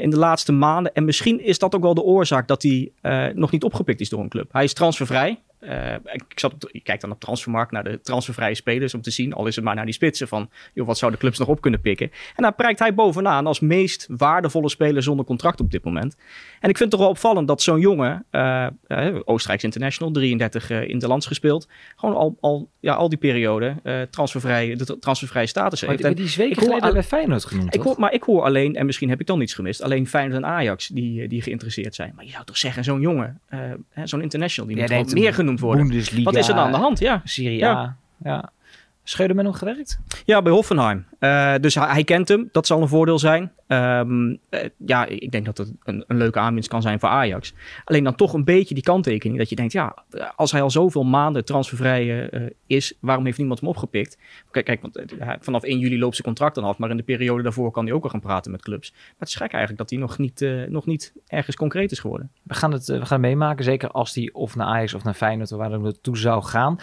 in 0.00 0.10
de 0.10 0.18
laatste 0.18 0.52
maanden. 0.52 0.92
En 0.92 1.04
misschien 1.04 1.40
is 1.40 1.58
dat 1.58 1.74
ook 1.74 1.82
wel 1.82 1.94
de 1.94 2.02
oorzaak 2.02 2.48
dat 2.48 2.62
hij 2.62 2.92
nog 3.34 3.50
niet 3.50 3.64
opgepikt 3.64 4.00
is 4.00 4.08
door 4.08 4.20
een 4.20 4.28
club. 4.28 4.52
Hij 4.52 4.64
is 4.64 4.72
transfervrij. 4.72 5.38
Uh, 5.68 5.94
ik, 6.12 6.24
zat 6.34 6.52
op, 6.52 6.68
ik 6.70 6.84
kijk 6.84 7.00
dan 7.00 7.10
op 7.10 7.20
transfermarkt 7.20 7.72
naar 7.72 7.84
de 7.84 8.00
transfervrije 8.00 8.54
spelers 8.54 8.94
om 8.94 9.02
te 9.02 9.10
zien, 9.10 9.32
al 9.32 9.46
is 9.46 9.56
het 9.56 9.64
maar 9.64 9.74
naar 9.74 9.84
die 9.84 9.94
spitsen 9.94 10.28
van, 10.28 10.50
joh, 10.74 10.86
wat 10.86 10.98
zouden 10.98 11.20
clubs 11.20 11.38
nog 11.38 11.48
op 11.48 11.60
kunnen 11.60 11.80
pikken? 11.80 12.10
En 12.36 12.42
daar 12.42 12.54
prijkt 12.54 12.78
hij 12.78 12.94
bovenaan 12.94 13.46
als 13.46 13.60
meest 13.60 14.06
waardevolle 14.16 14.68
speler 14.68 15.02
zonder 15.02 15.24
contract 15.24 15.60
op 15.60 15.70
dit 15.70 15.84
moment. 15.84 16.16
En 16.60 16.70
ik 16.70 16.76
vind 16.76 16.78
het 16.78 16.90
toch 16.90 17.00
wel 17.00 17.08
opvallend 17.08 17.48
dat 17.48 17.62
zo'n 17.62 17.80
jongen, 17.80 18.24
uh, 18.30 18.66
uh, 18.88 19.16
Oostenrijks 19.24 19.64
International, 19.64 20.12
33 20.12 20.70
in 20.70 20.98
de 20.98 21.06
lands 21.06 21.26
gespeeld, 21.26 21.68
gewoon 21.96 22.14
al, 22.14 22.36
al, 22.40 22.70
ja, 22.80 22.94
al 22.94 23.08
die 23.08 23.18
periode 23.18 23.76
transfervrije, 24.10 24.76
de 24.76 24.98
transfervrije 24.98 25.46
status 25.46 25.80
heeft. 25.80 26.02
Maar 26.02 26.14
die 26.14 26.24
is 26.24 26.36
weken 26.36 26.62
geleden 26.62 26.92
bij 26.92 27.02
Feyenoord 27.02 27.44
genoemd, 27.44 27.74
ik 27.74 27.80
hoor, 27.80 27.94
Maar 27.98 28.12
ik 28.12 28.22
hoor 28.22 28.42
alleen, 28.42 28.76
en 28.76 28.86
misschien 28.86 29.08
heb 29.08 29.20
ik 29.20 29.26
dan 29.26 29.38
niets 29.38 29.54
gemist, 29.54 29.82
alleen 29.82 30.06
Feyenoord 30.06 30.42
en 30.42 30.48
Ajax 30.48 30.88
die, 30.88 31.28
die 31.28 31.42
geïnteresseerd 31.42 31.94
zijn. 31.94 32.12
Maar 32.16 32.24
je 32.24 32.30
zou 32.30 32.44
toch 32.44 32.56
zeggen, 32.56 32.84
zo'n 32.84 33.00
jongen, 33.00 33.40
zo'n 34.04 34.22
international, 34.22 34.74
die 34.74 34.88
ja, 34.88 34.96
moet 34.96 35.14
meer 35.14 35.34
genoemd 35.34 35.53
worden. 35.60 35.86
Bundesliga. 35.86 36.24
Wat 36.24 36.36
is 36.36 36.48
er 36.48 36.54
dan 36.54 36.64
aan 36.64 36.72
de 36.72 36.78
hand? 36.78 36.98
Ja. 36.98 37.20
Syrië. 37.24 37.56
Ja. 37.56 37.96
ja. 38.24 38.50
Scheuder 39.04 39.36
met 39.36 39.44
hem 39.44 39.54
gewerkt? 39.54 39.98
Ja, 40.24 40.42
bij 40.42 40.52
Hoffenheim. 40.52 41.06
Uh, 41.20 41.54
dus 41.60 41.74
hij, 41.74 41.88
hij, 41.88 42.04
kent 42.04 42.28
hem. 42.28 42.48
Dat 42.52 42.66
zal 42.66 42.82
een 42.82 42.88
voordeel 42.88 43.18
zijn. 43.18 43.52
Um, 43.68 44.30
uh, 44.30 44.60
ja, 44.86 45.06
ik 45.06 45.30
denk 45.30 45.44
dat 45.44 45.58
het 45.58 45.72
een, 45.82 46.04
een, 46.06 46.16
leuke 46.16 46.38
aanwinst 46.38 46.68
kan 46.68 46.82
zijn 46.82 47.00
voor 47.00 47.08
Ajax. 47.08 47.54
Alleen 47.84 48.04
dan 48.04 48.14
toch 48.14 48.32
een 48.32 48.44
beetje 48.44 48.74
die 48.74 48.82
kanttekening. 48.82 49.38
Dat 49.38 49.48
je 49.48 49.56
denkt, 49.56 49.72
ja, 49.72 50.04
als 50.36 50.52
hij 50.52 50.62
al 50.62 50.70
zoveel 50.70 51.04
maanden 51.04 51.44
transfervrij 51.44 52.32
uh, 52.32 52.50
is, 52.66 52.96
waarom 53.00 53.24
heeft 53.24 53.38
niemand 53.38 53.60
hem 53.60 53.68
opgepikt? 53.68 54.18
Kijk, 54.50 54.64
kijk 54.64 54.82
want 54.82 55.04
vanaf 55.40 55.62
1 55.62 55.78
juli 55.78 55.98
loopt 55.98 56.14
zijn 56.14 56.26
contract 56.26 56.54
dan 56.54 56.64
af. 56.64 56.78
Maar 56.78 56.90
in 56.90 56.96
de 56.96 57.02
periode 57.02 57.42
daarvoor 57.42 57.70
kan 57.70 57.84
hij 57.84 57.94
ook 57.94 58.04
al 58.04 58.10
gaan 58.10 58.20
praten 58.20 58.50
met 58.50 58.62
clubs. 58.62 58.90
Maar 58.92 59.14
het 59.18 59.28
is 59.28 59.34
gek 59.34 59.52
eigenlijk 59.52 59.78
dat 59.78 59.90
hij 59.90 59.98
nog 59.98 60.18
niet, 60.18 60.66
nog 60.68 60.86
niet 60.86 61.12
ergens 61.26 61.56
concreet 61.56 61.92
is 61.92 61.98
geworden. 61.98 62.30
We 62.42 62.54
gaan 62.54 62.72
het, 62.72 62.86
we 62.86 63.06
gaan 63.06 63.20
het 63.20 63.20
meemaken. 63.20 63.64
Zeker 63.64 63.90
als 63.90 64.14
hij 64.14 64.30
of 64.32 64.56
naar 64.56 64.66
Ajax 64.66 64.94
of 64.94 65.04
naar 65.04 65.14
Feyenoord 65.14 65.52
of 65.52 65.58
waar 65.58 65.70
dan 65.70 65.82
naartoe 65.82 66.18
zou 66.18 66.42
gaan. 66.42 66.78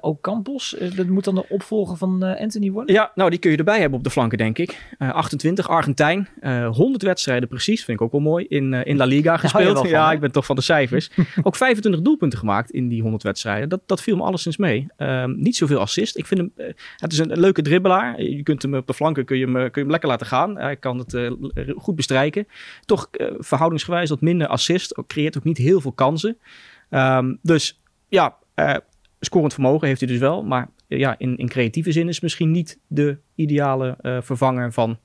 ook 0.00 0.20
Campos, 0.20 0.76
dat 0.96 1.06
moet 1.06 1.24
dan 1.24 1.34
de 1.34 1.48
opvolger 1.48 1.96
van 1.96 2.22
Anthony 2.22 2.70
worden? 2.70 2.94
Ja, 2.94 3.12
nou 3.14 3.30
die 3.30 3.38
kun 3.38 3.50
je 3.50 3.56
erbij 3.56 3.80
hebben 3.80 3.98
op 3.98 4.04
de 4.04 4.10
flanken, 4.10 4.38
denk 4.38 4.58
ik. 4.58 4.94
Uh, 4.98 5.12
28, 5.12 5.68
Argentijn. 5.68 6.23
Uh, 6.40 6.68
100 6.68 7.02
wedstrijden 7.02 7.48
precies, 7.48 7.84
vind 7.84 7.98
ik 7.98 8.04
ook 8.04 8.12
wel 8.12 8.20
mooi. 8.20 8.46
In, 8.48 8.72
uh, 8.72 8.80
in 8.84 8.96
La 8.96 9.04
Liga 9.04 9.36
gespeeld. 9.36 9.88
Ja, 9.88 10.12
ik 10.12 10.20
ben 10.20 10.32
toch 10.32 10.46
van 10.46 10.56
de 10.56 10.62
cijfers. 10.62 11.10
ook 11.42 11.56
25 11.56 12.02
doelpunten 12.02 12.38
gemaakt 12.38 12.70
in 12.70 12.88
die 12.88 13.02
100 13.02 13.22
wedstrijden. 13.22 13.68
Dat, 13.68 13.80
dat 13.86 14.02
viel 14.02 14.16
me 14.16 14.22
alleszins 14.22 14.56
mee. 14.56 14.86
Um, 14.98 15.40
niet 15.40 15.56
zoveel 15.56 15.78
assist. 15.78 16.16
Ik 16.16 16.26
vind 16.26 16.40
hem, 16.40 16.52
uh, 16.56 16.72
het 16.96 17.12
is 17.12 17.18
een, 17.18 17.38
leuke 17.40 17.62
dribbelaar. 17.62 18.22
Je 18.22 18.42
kunt 18.42 18.62
hem 18.62 18.74
op 18.74 18.86
de 18.86 18.94
flanken 18.94 19.24
kun 19.24 19.38
je 19.38 19.44
hem, 19.44 19.52
kun 19.54 19.62
je 19.62 19.80
hem 19.80 19.90
lekker 19.90 20.08
laten 20.08 20.26
gaan. 20.26 20.58
Hij 20.58 20.76
kan 20.76 20.98
het 20.98 21.18
goed 21.76 21.96
bestrijken. 21.96 22.46
Toch 22.84 23.08
verhoudingsgewijs 23.38 24.10
wat 24.10 24.20
minder 24.20 24.46
assist. 24.46 24.96
Ook, 24.96 25.06
creëert 25.06 25.36
ook 25.36 25.44
niet 25.44 25.58
heel 25.58 25.80
veel 25.80 25.92
kansen. 25.92 26.36
Um, 26.90 27.38
dus 27.42 27.80
ja, 28.08 28.36
scorend 29.20 29.52
vermogen 29.52 29.88
heeft 29.88 30.00
hij 30.00 30.08
dus 30.08 30.18
wel. 30.18 30.42
Maar 30.42 30.68
ja, 30.88 31.14
in, 31.18 31.36
in 31.36 31.48
creatieve 31.48 31.92
zin 31.92 32.08
is 32.08 32.20
misschien 32.20 32.50
niet 32.50 32.78
de 32.86 33.18
ideale 33.34 33.96
uh, 34.02 34.18
vervanger 34.20 34.72
van 34.72 34.98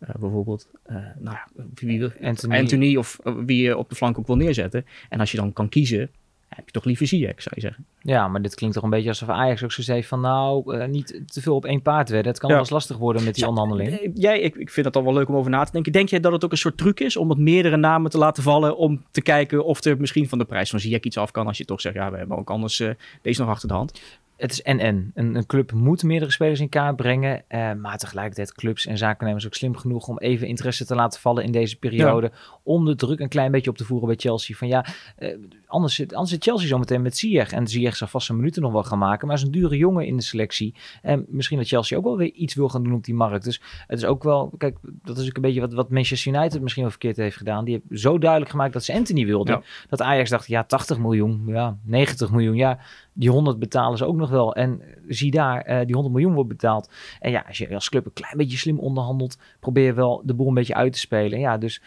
uh, 0.00 0.08
bijvoorbeeld 0.18 0.68
uh, 0.90 0.96
nou, 1.18 1.36
wie, 1.74 2.10
Anthony. 2.22 2.58
Anthony 2.58 2.96
of 2.96 3.18
wie 3.22 3.62
je 3.62 3.76
op 3.76 3.88
de 3.88 3.94
flank 3.94 4.18
ook 4.18 4.26
wil 4.26 4.36
neerzetten. 4.36 4.86
En 5.08 5.20
als 5.20 5.30
je 5.30 5.36
dan 5.36 5.52
kan 5.52 5.68
kiezen, 5.68 6.10
heb 6.48 6.66
je 6.66 6.72
toch 6.72 6.84
liever 6.84 7.06
Ziyech, 7.06 7.42
zou 7.42 7.54
je 7.54 7.60
zeggen. 7.60 7.86
Ja, 8.00 8.28
maar 8.28 8.42
dit 8.42 8.54
klinkt 8.54 8.74
toch 8.74 8.84
een 8.84 8.90
beetje 8.90 9.08
alsof 9.08 9.28
Ajax 9.28 9.64
ook 9.64 9.72
zo 9.72 9.82
zei 9.82 10.04
van 10.04 10.20
nou, 10.20 10.76
uh, 10.76 10.86
niet 10.86 11.22
te 11.26 11.40
veel 11.40 11.54
op 11.54 11.64
één 11.64 11.82
paard 11.82 12.08
wedden. 12.08 12.28
Het 12.28 12.40
kan 12.40 12.48
ja. 12.48 12.54
wel 12.54 12.64
eens 12.64 12.72
lastig 12.72 12.96
worden 12.96 13.24
met 13.24 13.34
die 13.34 13.42
ja, 13.42 13.48
onderhandeling. 13.48 14.10
Jij, 14.14 14.40
ik, 14.40 14.54
ik 14.54 14.70
vind 14.70 14.86
het 14.86 14.96
al 14.96 15.04
wel 15.04 15.12
leuk 15.12 15.28
om 15.28 15.36
over 15.36 15.50
na 15.50 15.64
te 15.64 15.72
denken. 15.72 15.92
Denk 15.92 16.08
jij 16.08 16.20
dat 16.20 16.32
het 16.32 16.44
ook 16.44 16.52
een 16.52 16.58
soort 16.58 16.76
truc 16.76 17.00
is 17.00 17.16
om 17.16 17.28
wat 17.28 17.38
meerdere 17.38 17.76
namen 17.76 18.10
te 18.10 18.18
laten 18.18 18.42
vallen 18.42 18.76
om 18.76 19.04
te 19.10 19.22
kijken 19.22 19.64
of 19.64 19.84
er 19.84 20.00
misschien 20.00 20.28
van 20.28 20.38
de 20.38 20.44
prijs 20.44 20.70
van 20.70 20.80
Ziyech 20.80 21.00
iets 21.00 21.18
af 21.18 21.30
kan 21.30 21.46
als 21.46 21.58
je 21.58 21.64
toch 21.64 21.80
zegt, 21.80 21.94
ja, 21.94 22.10
we 22.10 22.16
hebben 22.16 22.36
ook 22.36 22.50
anders 22.50 22.80
uh, 22.80 22.90
deze 23.22 23.40
nog 23.40 23.50
achter 23.50 23.68
de 23.68 23.74
hand? 23.74 24.00
Het 24.36 24.52
is 24.52 24.62
en-en. 24.62 25.10
Een, 25.14 25.34
een, 25.34 25.46
club 25.46 25.72
moet 25.72 26.02
meerdere 26.02 26.30
spelers 26.30 26.60
in 26.60 26.68
kaart 26.68 26.96
brengen. 26.96 27.44
Uh, 27.48 27.72
maar 27.72 27.98
tegelijkertijd 27.98 28.54
clubs 28.54 28.86
en 28.86 28.98
zakennemers 28.98 29.46
ook 29.46 29.54
slim 29.54 29.76
genoeg 29.76 30.08
om 30.08 30.18
even 30.18 30.46
interesse 30.46 30.86
te 30.86 30.94
laten 30.94 31.20
vallen 31.20 31.44
in 31.44 31.52
deze 31.52 31.78
periode. 31.78 32.30
Ja. 32.32 32.58
Om 32.62 32.84
de 32.84 32.94
druk 32.94 33.20
een 33.20 33.28
klein 33.28 33.50
beetje 33.50 33.70
op 33.70 33.76
te 33.76 33.84
voeren 33.84 34.06
bij 34.06 34.16
Chelsea. 34.16 34.56
Van 34.56 34.68
ja, 34.68 34.86
uh, 35.18 35.36
anders, 35.66 35.94
zit, 35.94 36.12
anders 36.12 36.30
zit 36.30 36.42
Chelsea 36.42 36.68
zometeen 36.68 37.02
met 37.02 37.16
Ziyech. 37.16 37.52
En 37.52 37.66
Ziyech 37.66 37.96
zal 37.96 38.08
vast 38.08 38.26
zijn 38.26 38.38
minuten 38.38 38.62
nog 38.62 38.72
wel 38.72 38.82
gaan 38.82 38.98
maken. 38.98 39.26
Maar 39.26 39.36
is 39.36 39.42
een 39.42 39.50
dure 39.50 39.76
jongen 39.76 40.06
in 40.06 40.16
de 40.16 40.22
selectie. 40.22 40.74
En 41.02 41.26
misschien 41.28 41.58
dat 41.58 41.68
Chelsea 41.68 41.98
ook 41.98 42.04
wel 42.04 42.16
weer 42.16 42.32
iets 42.32 42.54
wil 42.54 42.68
gaan 42.68 42.82
doen 42.82 42.94
op 42.94 43.04
die 43.04 43.14
markt. 43.14 43.44
Dus 43.44 43.60
het 43.86 43.98
is 43.98 44.04
ook 44.04 44.22
wel, 44.22 44.52
kijk, 44.58 44.78
dat 44.82 45.18
is 45.18 45.28
ook 45.28 45.36
een 45.36 45.42
beetje 45.42 45.60
wat, 45.60 45.72
wat 45.72 45.90
Manchester 45.90 46.34
United 46.34 46.60
misschien 46.60 46.82
wel 46.82 46.92
verkeerd 46.92 47.16
heeft 47.16 47.36
gedaan. 47.36 47.64
Die 47.64 47.74
heeft 47.74 48.02
zo 48.02 48.18
duidelijk 48.18 48.50
gemaakt 48.50 48.72
dat 48.72 48.84
ze 48.84 48.94
Anthony 48.94 49.26
wilden. 49.26 49.54
Ja. 49.54 49.62
Dat 49.88 50.02
Ajax 50.02 50.30
dacht, 50.30 50.46
ja, 50.46 50.64
80 50.64 50.98
miljoen, 50.98 51.42
ja, 51.46 51.78
90 51.84 52.30
miljoen, 52.30 52.56
ja 52.56 52.78
die 53.18 53.30
100 53.30 53.58
betalen 53.58 53.98
ze 53.98 54.04
ook 54.04 54.16
nog 54.16 54.30
wel. 54.30 54.54
En 54.54 54.82
zie 55.08 55.30
daar, 55.30 55.86
die 55.86 55.94
100 55.94 56.14
miljoen 56.14 56.34
wordt 56.34 56.48
betaald. 56.48 56.90
En 57.20 57.30
ja, 57.30 57.44
als 57.48 57.58
je 57.58 57.74
als 57.74 57.88
club 57.88 58.06
een 58.06 58.12
klein 58.12 58.36
beetje 58.36 58.56
slim 58.56 58.78
onderhandelt, 58.78 59.38
probeer 59.60 59.84
je 59.84 59.92
wel 59.92 60.22
de 60.24 60.34
boel 60.34 60.48
een 60.48 60.54
beetje 60.54 60.74
uit 60.74 60.92
te 60.92 60.98
spelen. 60.98 61.38
Ja, 61.38 61.58
dus 61.58 61.82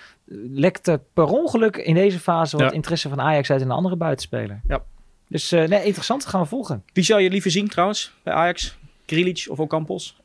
lekte 0.51 1.01
per 1.13 1.25
ongeluk 1.25 1.77
in 1.77 1.93
deze 1.93 2.19
fase 2.19 2.57
wat 2.57 2.73
interesse 2.73 3.09
van 3.09 3.21
Ajax 3.21 3.51
uit 3.51 3.61
in 3.61 3.69
een 3.69 3.75
andere 3.75 3.95
buitenspeler. 3.95 4.61
Ja. 4.67 4.83
Dus 5.27 5.49
nee, 5.49 5.83
interessant, 5.83 6.25
gaan 6.25 6.41
we 6.41 6.47
volgen. 6.47 6.83
Wie 6.93 7.03
zou 7.03 7.21
je 7.21 7.29
liever 7.29 7.51
zien 7.51 7.67
trouwens 7.67 8.13
bij 8.23 8.33
Ajax? 8.33 8.77
Grilic 9.05 9.45
of 9.49 9.59
Ocampos? 9.59 10.19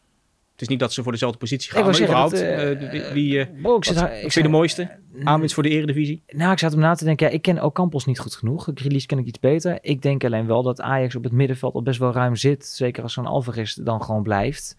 Het 0.53 0.63
is 0.63 0.69
niet 0.69 0.79
dat 0.79 0.93
ze 0.93 1.03
voor 1.03 1.13
dezelfde 1.13 1.39
positie 1.39 1.71
gaan. 1.71 1.91
Ik 1.91 2.09
maar 2.09 2.31
dat, 2.31 2.33
uh, 2.33 3.13
wie, 3.13 3.33
uh, 3.35 3.63
wow, 3.63 3.77
ik, 3.77 3.85
zit, 3.85 4.37
ik 4.37 4.43
de 4.43 4.49
mooiste? 4.49 4.91
Aanwinst 5.23 5.55
voor 5.55 5.63
de 5.63 5.69
eredivisie? 5.69 6.23
Nou, 6.27 6.53
ik 6.53 6.59
zat 6.59 6.75
om 6.75 6.81
na 6.81 6.95
te 6.95 7.05
denken. 7.05 7.27
Ja, 7.27 7.33
ik 7.33 7.43
ken 7.43 7.63
Ocampos 7.63 8.05
niet 8.05 8.19
goed 8.19 8.35
genoeg. 8.35 8.71
Grealish 8.75 9.05
ken 9.05 9.19
ik 9.19 9.27
iets 9.27 9.41
beter. 9.41 9.79
Ik 9.81 10.03
denk 10.03 10.25
alleen 10.25 10.47
wel 10.47 10.63
dat 10.63 10.81
Ajax 10.81 11.15
op 11.15 11.25
het 11.25 11.33
middenveld 11.33 11.75
al 11.75 11.83
best 11.83 11.99
wel 11.99 12.13
ruim 12.13 12.37
zit. 12.37 12.67
Zeker 12.67 13.03
als 13.03 13.13
zo'n 13.13 13.27
Alvarez 13.27 13.75
dan 13.75 14.03
gewoon 14.03 14.23
blijft. 14.23 14.77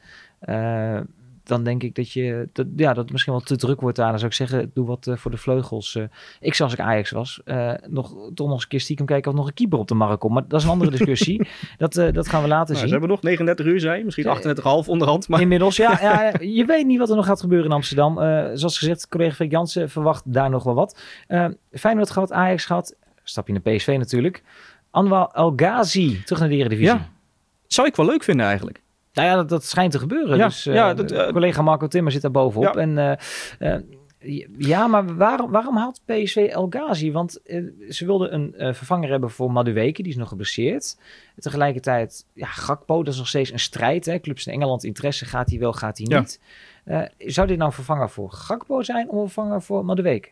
Uh, 0.49 0.99
dan 1.47 1.63
denk 1.63 1.83
ik 1.83 1.95
dat, 1.95 2.11
je, 2.11 2.49
dat, 2.53 2.65
ja, 2.75 2.87
dat 2.87 3.03
het 3.03 3.11
misschien 3.11 3.33
wel 3.33 3.41
te 3.41 3.55
druk 3.55 3.81
wordt 3.81 3.97
daar. 3.97 4.09
Dan 4.09 4.19
zou 4.19 4.31
ik 4.31 4.37
zeggen, 4.37 4.71
doe 4.73 4.85
wat 4.85 5.07
uh, 5.07 5.15
voor 5.15 5.31
de 5.31 5.37
vleugels. 5.37 5.95
Uh, 5.95 6.03
ik 6.39 6.53
zou 6.53 6.69
als 6.69 6.79
ik 6.79 6.85
Ajax 6.85 7.11
was, 7.11 7.41
uh, 7.45 7.73
nog, 7.87 8.09
toch 8.33 8.47
nog 8.47 8.51
eens 8.51 8.63
een 8.63 8.69
keer 8.69 8.79
stiekem 8.79 9.05
kijken 9.05 9.31
of 9.31 9.37
nog 9.37 9.47
een 9.47 9.53
keeper 9.53 9.79
op 9.79 9.87
de 9.87 9.93
markt 9.93 10.19
komt. 10.19 10.33
Maar 10.33 10.47
dat 10.47 10.59
is 10.59 10.65
een 10.65 10.71
andere 10.71 10.91
discussie. 10.91 11.47
dat, 11.77 11.93
dat 11.93 12.27
gaan 12.27 12.41
we 12.41 12.47
laten 12.47 12.73
nou, 12.73 12.77
zien. 12.77 12.87
Ze 12.87 12.91
hebben 12.91 13.09
nog 13.09 13.21
39 13.21 13.65
uur, 13.65 13.79
zijn 13.79 14.05
misschien 14.05 14.55
38,5 14.57 14.63
onderhand. 14.85 15.27
Maar... 15.27 15.41
Inmiddels, 15.41 15.75
ja, 15.75 15.97
ja. 16.01 16.33
Je 16.59 16.65
weet 16.65 16.85
niet 16.85 16.99
wat 16.99 17.09
er 17.09 17.15
nog 17.15 17.25
gaat 17.25 17.41
gebeuren 17.41 17.67
in 17.67 17.75
Amsterdam. 17.75 18.15
zoals 18.57 18.77
gezegd, 18.77 19.07
collega 19.07 19.33
Freek 19.33 19.51
Jansen 19.51 19.89
verwacht 19.89 20.33
daar 20.33 20.49
nog 20.49 20.63
wel 20.63 20.73
wat. 20.73 20.99
Feyenoord 21.71 22.09
gehad, 22.09 22.31
Ajax 22.31 22.65
gehad. 22.65 22.95
Stap 23.23 23.47
je 23.47 23.53
naar 23.53 23.75
PSV 23.75 23.95
natuurlijk. 23.97 24.43
Anwar 24.91 25.29
El 25.33 25.53
Ghazi, 25.55 26.23
terug 26.23 26.39
naar 26.39 26.49
de 26.49 26.55
Eredivisie. 26.55 26.95
Ja. 26.95 27.09
Zou 27.67 27.87
ik 27.87 27.95
wel 27.95 28.05
leuk 28.05 28.23
vinden 28.23 28.45
eigenlijk. 28.45 28.83
Nou 29.15 29.27
ja, 29.27 29.35
dat, 29.35 29.49
dat 29.49 29.63
schijnt 29.63 29.91
te 29.91 29.99
gebeuren. 29.99 30.37
Ja, 30.37 30.47
dus 30.47 30.63
ja, 30.63 30.93
dat, 30.93 31.11
uh, 31.11 31.27
collega 31.27 31.61
Marco 31.61 31.87
Timmer 31.87 32.11
zit 32.11 32.21
daar 32.21 32.31
bovenop. 32.31 32.75
En 32.77 33.19
uh, 33.59 33.75
ja, 34.57 34.87
maar 34.87 35.15
waarom, 35.15 35.51
waarom 35.51 35.77
haalt 35.77 36.01
PSV 36.05 36.35
El 36.35 36.67
Ghazi? 36.69 37.11
Want 37.11 37.39
ze 37.89 38.05
wilden 38.05 38.33
een 38.33 38.75
vervanger 38.75 39.09
hebben 39.09 39.29
voor 39.29 39.51
Madueke, 39.51 40.01
die 40.01 40.11
is 40.11 40.17
nog 40.17 40.29
geblesseerd. 40.29 40.97
Tegelijkertijd, 41.35 42.25
ja, 42.33 42.47
Gakpo, 42.47 43.03
dat 43.03 43.13
is 43.13 43.19
nog 43.19 43.27
steeds 43.27 43.51
een 43.51 43.59
strijd. 43.59 44.05
Hè? 44.05 44.19
Clubs 44.19 44.47
in 44.47 44.53
Engeland 44.53 44.83
interesse, 44.83 45.25
gaat 45.25 45.49
hij 45.49 45.59
wel, 45.59 45.73
gaat 45.73 45.97
hij 45.97 46.19
niet. 46.19 46.39
zou 47.17 47.47
dit 47.47 47.57
nou 47.57 47.69
een 47.69 47.75
vervanger 47.75 48.09
voor 48.09 48.31
Gakpo 48.31 48.83
zijn 48.83 49.09
of 49.09 49.15
een 49.15 49.29
vervanger 49.29 49.61
voor 49.61 49.85
Madueke? 49.85 50.29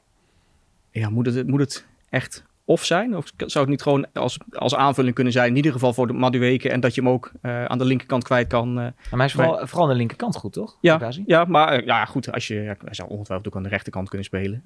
Ja, 0.92 1.10
moet 1.10 1.26
het, 1.26 1.48
moet 1.48 1.60
het 1.60 1.86
echt 2.10 2.44
of 2.66 2.84
zijn? 2.86 3.18
Of 3.18 3.32
zou 3.38 3.60
het 3.60 3.70
niet 3.70 3.82
gewoon 3.82 4.08
als, 4.14 4.38
als 4.52 4.76
aanvulling 4.76 5.16
kunnen 5.16 5.34
zijn, 5.34 5.50
in 5.50 5.56
ieder 5.56 5.72
geval 5.72 5.94
voor 5.94 6.08
de 6.08 6.14
Madueke, 6.14 6.70
en 6.70 6.80
dat 6.80 6.96
je 6.96 7.02
hem 7.02 7.10
ook 7.10 7.32
uh, 7.42 7.66
aan 7.66 7.78
de 7.78 7.86
linkerkant 7.86 8.24
kwijt 8.24 8.48
kan? 8.48 8.70
Uh, 8.70 8.76
maar 8.76 8.96
hij 9.10 9.26
is 9.26 9.34
vooral, 9.34 9.68
vooral 9.68 9.84
aan 9.84 9.92
de 9.92 9.98
linkerkant 9.98 10.36
goed, 10.36 10.54
toch? 10.54 10.78
Ja, 10.82 11.12
ja 11.26 11.46
maar 11.46 11.80
uh, 11.80 11.86
ja, 11.86 12.06
goed, 12.06 12.32
als 12.32 12.48
je, 12.48 12.56
hij 12.56 12.94
zou 12.94 13.10
ongetwijfeld 13.10 13.48
ook 13.48 13.56
aan 13.56 13.64
de 13.64 13.70
rechterkant 13.70 14.10
kunnen 14.10 14.26
spelen. 14.26 14.64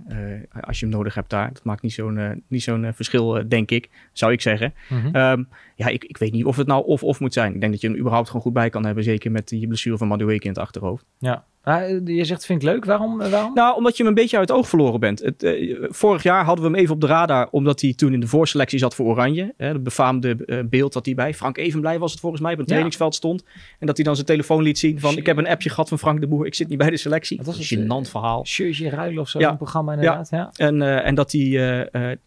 als 0.61 0.79
je 0.79 0.85
hem 0.85 0.95
nodig 0.95 1.13
hebt 1.13 1.29
daar. 1.29 1.53
Dat 1.53 1.63
maakt 1.63 1.81
niet 1.81 1.93
zo'n 1.93 2.43
niet 2.47 2.63
zo'n 2.63 2.91
verschil, 2.93 3.47
denk 3.47 3.71
ik, 3.71 3.89
zou 4.13 4.31
ik 4.31 4.41
zeggen. 4.41 4.73
Mm 4.89 4.99
-hmm. 5.01 5.15
um, 5.15 5.47
ja, 5.75 5.87
ik, 5.87 6.03
ik 6.03 6.17
weet 6.17 6.31
niet 6.31 6.45
of 6.45 6.57
het 6.57 6.67
nou 6.67 6.85
of-of 6.85 7.19
moet 7.19 7.33
zijn. 7.33 7.53
Ik 7.53 7.59
denk 7.59 7.71
dat 7.71 7.81
je 7.81 7.87
hem 7.87 7.97
überhaupt 7.97 8.27
gewoon 8.27 8.41
goed 8.41 8.53
bij 8.53 8.69
kan 8.69 8.85
hebben, 8.85 9.03
zeker 9.03 9.31
met 9.31 9.47
die 9.47 9.67
blessure 9.67 9.97
van 9.97 10.07
Madueke 10.07 10.43
in 10.43 10.49
het 10.49 10.59
achterhoofd. 10.59 11.05
Ja, 11.17 11.45
Ah, 11.67 11.89
je 12.05 12.25
zegt, 12.25 12.45
vind 12.45 12.61
ik 12.61 12.67
leuk. 12.67 12.85
Waarom, 12.85 13.21
eh, 13.21 13.31
waarom? 13.31 13.53
Nou, 13.53 13.75
omdat 13.75 13.97
je 13.97 14.03
hem 14.03 14.11
een 14.11 14.21
beetje 14.21 14.37
uit 14.37 14.49
het 14.49 14.57
oog 14.57 14.67
verloren 14.67 14.99
bent. 14.99 15.19
Het, 15.19 15.43
uh, 15.43 15.85
vorig 15.89 16.23
jaar 16.23 16.45
hadden 16.45 16.65
we 16.65 16.71
hem 16.71 16.79
even 16.79 16.93
op 16.93 17.01
de 17.01 17.07
radar, 17.07 17.47
omdat 17.51 17.81
hij 17.81 17.93
toen 17.93 18.13
in 18.13 18.19
de 18.19 18.27
voorselectie 18.27 18.79
zat 18.79 18.95
voor 18.95 19.05
Oranje. 19.05 19.53
Hè, 19.57 19.67
het 19.67 19.83
befaamde 19.83 20.37
uh, 20.45 20.59
beeld 20.65 20.93
dat 20.93 21.05
hij 21.05 21.15
bij 21.15 21.33
Frank 21.33 21.57
Evenblij 21.57 21.99
was 21.99 22.11
het 22.11 22.19
volgens 22.19 22.41
mij, 22.41 22.51
op 22.51 22.57
het 22.57 22.67
trainingsveld 22.67 23.15
stond. 23.15 23.43
En 23.79 23.87
dat 23.87 23.95
hij 23.95 24.05
dan 24.05 24.15
zijn 24.15 24.27
telefoon 24.27 24.63
liet 24.63 24.79
zien 24.79 24.99
van, 24.99 25.17
ik 25.17 25.25
heb 25.25 25.37
een 25.37 25.47
appje 25.47 25.69
gehad 25.69 25.89
van 25.89 25.99
Frank 25.99 26.19
de 26.19 26.27
Boer, 26.27 26.45
ik 26.45 26.55
zit 26.55 26.67
niet 26.67 26.77
bij 26.77 26.89
de 26.89 26.97
selectie. 26.97 27.37
Dat 27.37 27.45
was 27.45 27.71
een 27.71 27.79
gênant 27.79 28.09
verhaal. 28.09 28.45
Shirtje 28.45 28.89
ruilen 28.89 29.21
of 29.21 29.29
zo, 29.29 29.39
ja. 29.39 29.49
een 29.49 29.57
programma 29.57 29.93
inderdaad. 29.93 30.29
Ja. 30.29 30.37
ja. 30.53 30.65
En, 30.65 30.81
en 31.03 31.15
dat 31.15 31.31
hij, 31.31 31.41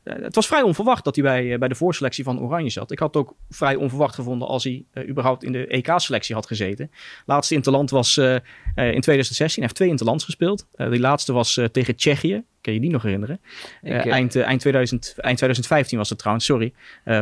het 0.05 0.35
was 0.35 0.47
vrij 0.47 0.63
onverwacht 0.63 1.05
dat 1.05 1.15
hij 1.15 1.25
bij, 1.25 1.59
bij 1.59 1.69
de 1.69 1.75
voorselectie 1.75 2.25
van 2.25 2.41
Oranje 2.41 2.71
zat. 2.71 2.91
Ik 2.91 2.99
had 2.99 3.15
het 3.15 3.23
ook 3.23 3.35
vrij 3.51 3.75
onverwacht 3.75 4.15
gevonden 4.15 4.49
als 4.49 4.65
hij 4.65 4.85
überhaupt 5.09 5.45
in 5.45 5.53
de 5.53 5.67
EK-selectie 5.67 6.35
had 6.35 6.47
gezeten. 6.47 6.91
Laatste 7.27 7.55
interland 7.55 7.91
was 7.91 8.21
in 8.75 9.03
2016, 9.35 9.63
hij 9.63 9.63
heeft 9.63 9.75
twee 9.75 9.89
interland 9.89 10.25
gespeeld. 10.25 10.67
Uh, 10.77 10.91
die 10.91 11.01
laatste 11.01 11.33
was 11.33 11.57
uh, 11.57 11.65
tegen 11.65 11.97
Tsjechië. 11.97 12.45
Kan 12.61 12.73
je 12.73 12.81
die 12.81 12.91
nog 12.91 13.03
herinneren? 13.03 13.41
Uh, 13.83 14.07
eind, 14.07 14.37
eind, 14.37 14.61
2000, 14.61 15.15
eind 15.17 15.37
2015 15.37 15.99
was 15.99 16.09
het 16.09 16.19
trouwens, 16.19 16.47
sorry. 16.47 16.73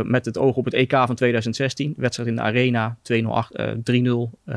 met 0.02 0.25
het 0.25 0.38
oog 0.38 0.57
op 0.57 0.64
het 0.64 0.75
EK 0.75 0.90
van 0.90 1.14
2016. 1.14 1.95
Wedstrijd 1.97 2.28
in 2.28 2.37
de 2.37 2.42
Arena, 2.42 2.99
3-0 3.02 4.52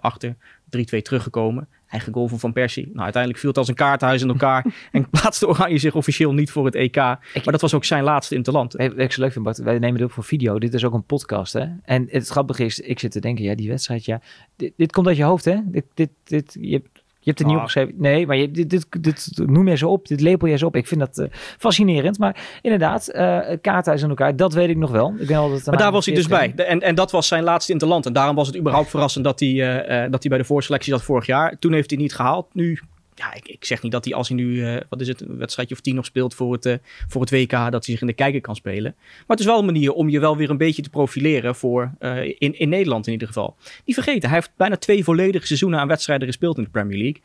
achter, 0.00 0.36
3-2 0.76 1.02
teruggekomen. 1.02 1.68
Eigen 1.86 2.12
goal 2.12 2.28
van 2.28 2.38
Van 2.38 2.52
Persie. 2.52 2.86
Nou, 2.86 3.00
uiteindelijk 3.00 3.40
viel 3.40 3.48
het 3.50 3.58
als 3.58 3.68
een 3.68 3.74
kaarthuis 3.74 4.22
in 4.22 4.28
elkaar. 4.28 4.66
en 4.92 5.10
plaatste 5.10 5.48
Oranje 5.48 5.78
zich 5.78 5.94
officieel 5.94 6.32
niet 6.32 6.50
voor 6.50 6.64
het 6.64 6.74
EK. 6.74 6.96
maar 6.96 7.20
dat 7.44 7.60
was 7.60 7.74
ook 7.74 7.84
zijn 7.84 8.04
laatste 8.04 8.34
interland. 8.34 8.72
Wat 8.72 8.98
ik 8.98 9.12
zo 9.12 9.20
leuk 9.20 9.32
vind, 9.32 9.44
Bart, 9.44 9.58
wij 9.58 9.78
nemen 9.78 9.96
dit 9.96 10.06
op 10.06 10.12
voor 10.12 10.24
video. 10.24 10.58
Dit 10.58 10.74
is 10.74 10.84
ook 10.84 10.94
een 10.94 11.04
podcast, 11.04 11.52
hè? 11.52 11.66
En 11.82 12.06
het 12.10 12.28
grappige 12.28 12.64
is, 12.64 12.80
ik 12.80 12.98
zit 12.98 13.10
te 13.10 13.20
denken, 13.20 13.44
ja, 13.44 13.54
die 13.54 13.68
wedstrijd, 13.68 14.04
ja. 14.04 14.20
Dit, 14.56 14.72
dit 14.76 14.92
komt 14.92 15.06
uit 15.06 15.16
je 15.16 15.24
hoofd, 15.24 15.44
hè? 15.44 15.58
Dit, 15.64 15.84
dit, 15.94 16.10
dit, 16.24 16.56
je, 16.60 16.82
je 17.05 17.05
hebt 17.26 17.38
het 17.38 17.46
niet 17.46 17.56
ah. 17.56 17.62
opgeschreven. 17.62 17.94
Nee, 17.96 18.26
maar 18.26 18.36
je, 18.36 18.50
dit, 18.50 18.70
dit, 18.70 19.02
dit, 19.02 19.32
noem 19.46 19.68
je 19.68 19.76
zo 19.76 19.90
op. 19.90 20.08
Dit 20.08 20.20
lepel 20.20 20.48
je 20.48 20.56
zo 20.56 20.66
op. 20.66 20.76
Ik 20.76 20.86
vind 20.86 21.00
dat 21.00 21.18
uh, 21.18 21.26
fascinerend. 21.58 22.18
Maar 22.18 22.58
inderdaad, 22.62 23.08
uh, 23.14 23.38
kaarthuis 23.60 24.02
aan 24.02 24.08
elkaar. 24.08 24.36
Dat 24.36 24.54
weet 24.54 24.68
ik 24.68 24.76
nog 24.76 24.90
wel. 24.90 25.14
Ik 25.18 25.26
ben 25.26 25.36
altijd 25.36 25.66
maar 25.66 25.76
daar 25.76 25.92
was 25.92 26.06
hij 26.06 26.14
dus 26.14 26.26
bij. 26.26 26.52
En, 26.56 26.80
en 26.80 26.94
dat 26.94 27.10
was 27.10 27.28
zijn 27.28 27.42
laatste 27.42 27.72
interland. 27.72 28.06
En 28.06 28.12
daarom 28.12 28.36
was 28.36 28.46
het 28.46 28.56
überhaupt 28.56 28.90
verrassend 28.90 29.24
dat 29.24 29.40
hij, 29.40 29.48
uh, 29.48 30.10
dat 30.10 30.22
hij 30.22 30.30
bij 30.30 30.38
de 30.38 30.44
voorselectie 30.44 30.92
zat 30.92 31.02
vorig 31.02 31.26
jaar. 31.26 31.58
Toen 31.58 31.72
heeft 31.72 31.90
hij 31.90 31.98
niet 31.98 32.14
gehaald. 32.14 32.46
Nu 32.52 32.80
ja, 33.18 33.34
ik, 33.34 33.48
ik, 33.48 33.64
zeg 33.64 33.82
niet 33.82 33.92
dat 33.92 34.04
hij 34.04 34.14
als 34.14 34.28
hij 34.28 34.36
nu, 34.36 34.44
uh, 34.44 34.76
wat 34.88 35.00
is 35.00 35.08
het, 35.08 35.20
een 35.20 35.38
wedstrijdje 35.38 35.74
of 35.74 35.80
tien 35.80 35.94
nog 35.94 36.04
speelt 36.04 36.34
voor 36.34 36.52
het, 36.52 36.66
uh, 36.66 36.74
voor 37.08 37.20
het 37.20 37.30
WK, 37.30 37.50
dat 37.50 37.70
hij 37.72 37.80
zich 37.80 38.00
in 38.00 38.06
de 38.06 38.12
kijker 38.12 38.40
kan 38.40 38.56
spelen. 38.56 38.94
Maar 38.96 39.24
het 39.26 39.40
is 39.40 39.46
wel 39.46 39.58
een 39.58 39.64
manier 39.64 39.92
om 39.92 40.08
je 40.08 40.20
wel 40.20 40.36
weer 40.36 40.50
een 40.50 40.56
beetje 40.56 40.82
te 40.82 40.90
profileren 40.90 41.54
voor, 41.54 41.92
uh, 42.00 42.24
in, 42.24 42.58
in 42.58 42.68
Nederland 42.68 43.06
in 43.06 43.12
ieder 43.12 43.26
geval. 43.26 43.56
Niet 43.84 43.94
vergeten, 43.94 44.28
hij 44.28 44.38
heeft 44.38 44.52
bijna 44.56 44.76
twee 44.76 45.04
volledige 45.04 45.46
seizoenen 45.46 45.80
aan 45.80 45.88
wedstrijden 45.88 46.26
gespeeld 46.26 46.56
in 46.56 46.64
de 46.64 46.70
Premier 46.70 46.98
League. 46.98 47.22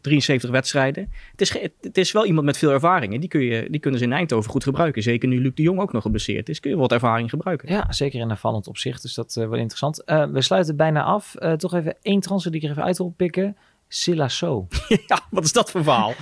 73 0.00 0.50
wedstrijden. 0.50 1.12
Het 1.30 1.40
is, 1.40 1.52
het 1.80 1.98
is 1.98 2.12
wel 2.12 2.26
iemand 2.26 2.46
met 2.46 2.58
veel 2.58 2.70
ervaring. 2.70 3.14
En 3.14 3.20
die, 3.20 3.28
kun 3.28 3.40
je, 3.40 3.70
die 3.70 3.80
kunnen 3.80 4.00
ze 4.00 4.06
in 4.06 4.12
Eindhoven 4.12 4.50
goed 4.50 4.64
gebruiken. 4.64 5.02
Zeker 5.02 5.28
nu 5.28 5.40
Luc 5.40 5.54
de 5.54 5.62
Jong 5.62 5.80
ook 5.80 5.92
nog 5.92 6.02
geblesseerd 6.02 6.48
is, 6.48 6.60
kun 6.60 6.70
je 6.70 6.76
wat 6.76 6.92
ervaring 6.92 7.30
gebruiken. 7.30 7.72
Ja, 7.72 7.92
zeker 7.92 8.20
in 8.20 8.30
een 8.30 8.36
vallend 8.36 8.68
opzicht. 8.68 9.02
Dus 9.02 9.14
dat 9.14 9.34
wordt 9.34 9.56
interessant. 9.56 10.02
we 10.32 10.42
sluiten 10.42 10.76
bijna 10.76 11.02
af. 11.02 11.34
toch 11.56 11.74
even 11.74 11.96
één 12.02 12.20
transfer 12.20 12.52
die 12.52 12.60
ik 12.60 12.66
er 12.66 12.72
even 12.72 12.84
uit 12.84 12.98
wil 12.98 13.14
pikken. 13.16 13.56
Silasso. 13.88 14.66
ja, 15.06 15.20
wat 15.30 15.44
is 15.44 15.52
dat 15.52 15.70
voor 15.70 15.82
verhaal? 15.82 16.14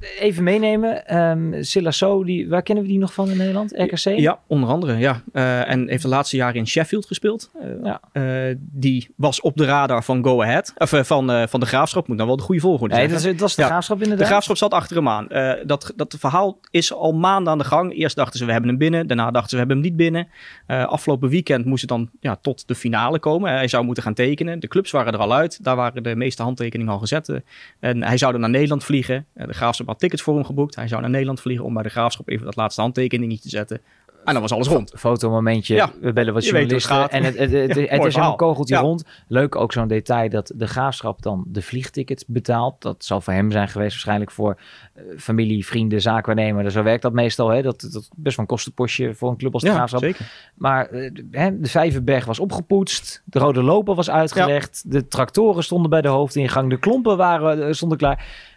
Even 0.00 0.44
meenemen. 0.44 1.16
Um, 1.16 1.62
Silasso, 1.62 2.24
die, 2.24 2.48
waar 2.48 2.62
kennen 2.62 2.84
we 2.84 2.90
die 2.90 2.98
nog 2.98 3.12
van 3.14 3.30
in 3.30 3.36
Nederland? 3.36 3.72
RKC? 3.72 4.18
Ja, 4.18 4.38
onder 4.46 4.68
andere. 4.68 4.96
Ja. 4.96 5.22
Uh, 5.32 5.70
en 5.70 5.88
heeft 5.88 6.02
de 6.02 6.08
laatste 6.08 6.36
jaren 6.36 6.54
in 6.54 6.66
Sheffield 6.66 7.06
gespeeld. 7.06 7.50
Uh, 7.56 7.62
ja. 7.84 8.00
uh, 8.12 8.56
die 8.58 9.08
was 9.16 9.40
op 9.40 9.56
de 9.56 9.64
radar 9.64 10.04
van 10.04 10.24
Go 10.24 10.42
Ahead. 10.42 10.72
Of 10.76 10.90
van, 11.02 11.48
van 11.48 11.60
de 11.60 11.66
Graafschap. 11.66 12.08
Moet 12.08 12.16
nou 12.16 12.28
wel 12.28 12.36
de 12.36 12.42
goede 12.42 12.60
volgorde 12.60 12.94
nee, 12.94 13.08
zijn. 13.18 13.32
Dat, 13.32 13.40
was 13.40 13.54
de 13.54 13.62
ja. 13.62 13.68
Graafschap 13.68 13.96
inderdaad. 13.96 14.26
De 14.26 14.32
Graafschap 14.32 14.56
zat 14.56 14.72
achter 14.72 14.96
hem 14.96 15.08
aan. 15.08 15.26
dat, 15.66 15.92
dat 15.96 16.16
verhaal 16.18 16.58
is 16.70 16.92
al 16.92 17.12
maanden 17.12 17.52
aan 17.52 17.58
de 17.58 17.64
gang. 17.64 17.94
Eerst 17.94 18.16
dachten 18.16 18.38
ze 18.38 18.44
we 18.44 18.52
hebben 18.52 18.70
hem 18.70 18.78
binnen. 18.78 19.06
Daarna 19.06 19.30
dachten 19.30 19.48
ze 19.48 19.54
we 19.54 19.58
hebben 19.58 19.76
hem 19.76 19.86
niet 19.86 19.96
binnen. 19.96 20.28
afgelopen 20.66 21.28
weekend 21.28 21.64
moest 21.64 21.80
het 21.80 21.90
dan 21.90 22.10
ja, 22.20 22.36
tot 22.36 22.68
de 22.68 22.74
finale 22.74 23.18
komen. 23.18 23.52
hij 23.52 23.68
zou 23.68 23.84
moeten 23.84 24.02
gaan 24.02 24.14
tekenen. 24.14 24.60
De 24.60 24.68
clubs 24.68 24.90
waren 24.90 25.12
er 25.12 25.18
al 25.18 25.34
uit. 25.34 25.64
Daar 25.64 25.76
waren 25.76 26.02
de 26.02 26.16
meeste 26.16 26.42
handtekeningen 26.42 26.92
al 26.92 26.98
gezet. 26.98 27.42
en 27.80 28.02
hij 28.02 28.18
zou 28.18 28.32
dan 28.32 28.40
naar 28.40 28.50
Nederland 28.50 28.84
vliegen. 28.84 29.26
de 29.34 29.52
Graafschap 29.52 29.83
had 29.86 29.98
tickets 29.98 30.22
voor 30.22 30.34
hem 30.34 30.44
geboekt. 30.44 30.74
Hij 30.74 30.88
zou 30.88 31.00
naar 31.00 31.10
Nederland 31.10 31.40
vliegen 31.40 31.64
om 31.64 31.74
bij 31.74 31.82
de 31.82 31.88
graafschap 31.88 32.28
even 32.28 32.44
dat 32.44 32.56
laatste 32.56 32.80
handtekeningetje 32.80 33.42
te 33.42 33.48
zetten. 33.48 33.80
En 34.24 34.32
dan 34.32 34.42
was 34.42 34.52
alles 34.52 34.68
rond. 34.68 34.92
Fotomomentje, 34.96 35.74
ja, 35.74 35.92
we 36.00 36.12
bellen 36.12 36.34
wat 36.34 36.44
journalisten. 36.44 37.10
En 37.10 37.24
het, 37.24 37.38
het, 37.38 37.52
het, 37.52 37.74
het 37.90 38.04
is 38.06 38.14
een 38.14 38.36
kogeltje 38.36 38.76
rond. 38.76 39.04
Leuk 39.28 39.56
ook 39.56 39.72
zo'n 39.72 39.88
detail 39.88 40.28
dat 40.28 40.52
de 40.54 40.66
graafschap 40.66 41.22
dan 41.22 41.44
de 41.46 41.62
vliegtickets 41.62 42.24
betaalt. 42.26 42.82
Dat 42.82 43.04
zal 43.04 43.20
voor 43.20 43.32
hem 43.32 43.50
zijn 43.50 43.68
geweest, 43.68 43.90
waarschijnlijk 43.90 44.30
voor 44.30 44.58
uh, 44.96 45.02
familie, 45.18 45.66
vrienden, 45.66 46.00
zaakwaarnemer. 46.00 46.70
Zo 46.70 46.82
werkt 46.82 47.02
dat 47.02 47.12
meestal. 47.12 47.48
Hè? 47.48 47.62
Dat, 47.62 47.80
dat 47.80 48.08
best 48.16 48.36
wel 48.36 48.44
een 48.44 48.46
kostenpostje 48.46 49.14
voor 49.14 49.30
een 49.30 49.36
club 49.36 49.52
als 49.52 49.62
de 49.62 49.70
graafschap. 49.70 50.00
Zeker. 50.00 50.50
Maar 50.54 50.92
uh, 50.92 51.10
de 51.12 51.68
Vijverberg 51.68 52.24
was 52.24 52.38
opgepoetst. 52.38 53.22
De 53.24 53.38
rode 53.38 53.62
loper 53.62 53.94
was 53.94 54.10
uitgelegd. 54.10 54.82
De 54.86 55.08
tractoren 55.08 55.64
stonden 55.64 55.90
bij 55.90 56.02
de 56.02 56.08
hoofdingang. 56.08 56.70
De 56.70 56.78
klompen 56.78 57.16
waren, 57.16 57.58
uh, 57.58 57.72
stonden 57.72 57.98
klaar. 57.98 58.52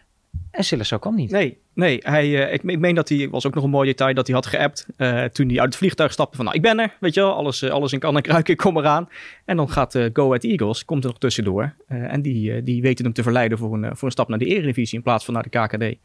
En 0.52 0.64
Silas 0.64 0.94
kan 1.00 1.16
niet. 1.16 1.32
Nee, 1.32 1.58
nee 1.74 2.00
hij, 2.02 2.28
uh, 2.28 2.54
ik, 2.54 2.64
ik 2.64 2.80
meen 2.80 2.96
dat 2.96 3.10
hij, 3.10 3.30
was 3.30 3.48
ook 3.48 3.56
nog 3.56 3.64
een 3.64 3.70
mooi 3.70 3.88
detail, 3.88 4.14
dat 4.14 4.28
hij 4.28 4.36
had 4.36 4.46
geappt 4.46 4.88
uh, 4.98 5.24
toen 5.24 5.48
hij 5.48 5.60
uit 5.60 5.68
het 5.68 5.76
vliegtuig 5.76 6.12
stapte 6.12 6.36
van, 6.36 6.46
nou, 6.46 6.58
ik 6.58 6.64
ben 6.64 6.80
er, 6.80 6.98
weet 7.00 7.14
je 7.14 7.22
wel, 7.22 7.34
alles, 7.34 7.62
uh, 7.62 7.70
alles 7.70 7.94
in 7.94 8.00
kan 8.00 8.16
en 8.16 8.22
kruiken, 8.22 8.54
ik 8.54 8.60
kom 8.60 8.78
eraan. 8.78 9.10
En 9.46 9.58
dan 9.58 9.70
gaat 9.70 10.00
Go 10.14 10.34
at 10.34 10.44
Eagles, 10.44 10.86
komt 10.86 11.04
er 11.04 11.10
nog 11.10 11.20
tussendoor. 11.20 11.76
en 11.88 12.22
die, 12.22 12.64
die 12.64 12.82
weten 12.82 13.06
hem 13.06 13.14
te 13.14 13.24
verleiden 13.24 13.58
voor 13.58 13.74
een, 13.74 13.96
voor 13.96 14.08
een 14.08 14.12
stap 14.12 14.28
naar 14.28 14.40
de 14.40 14.46
Eredivisie 14.46 14.98
in 14.98 15.04
plaats 15.04 15.26
van 15.26 15.34
naar 15.34 15.44
de 15.44 15.50
KKD. 15.50 15.98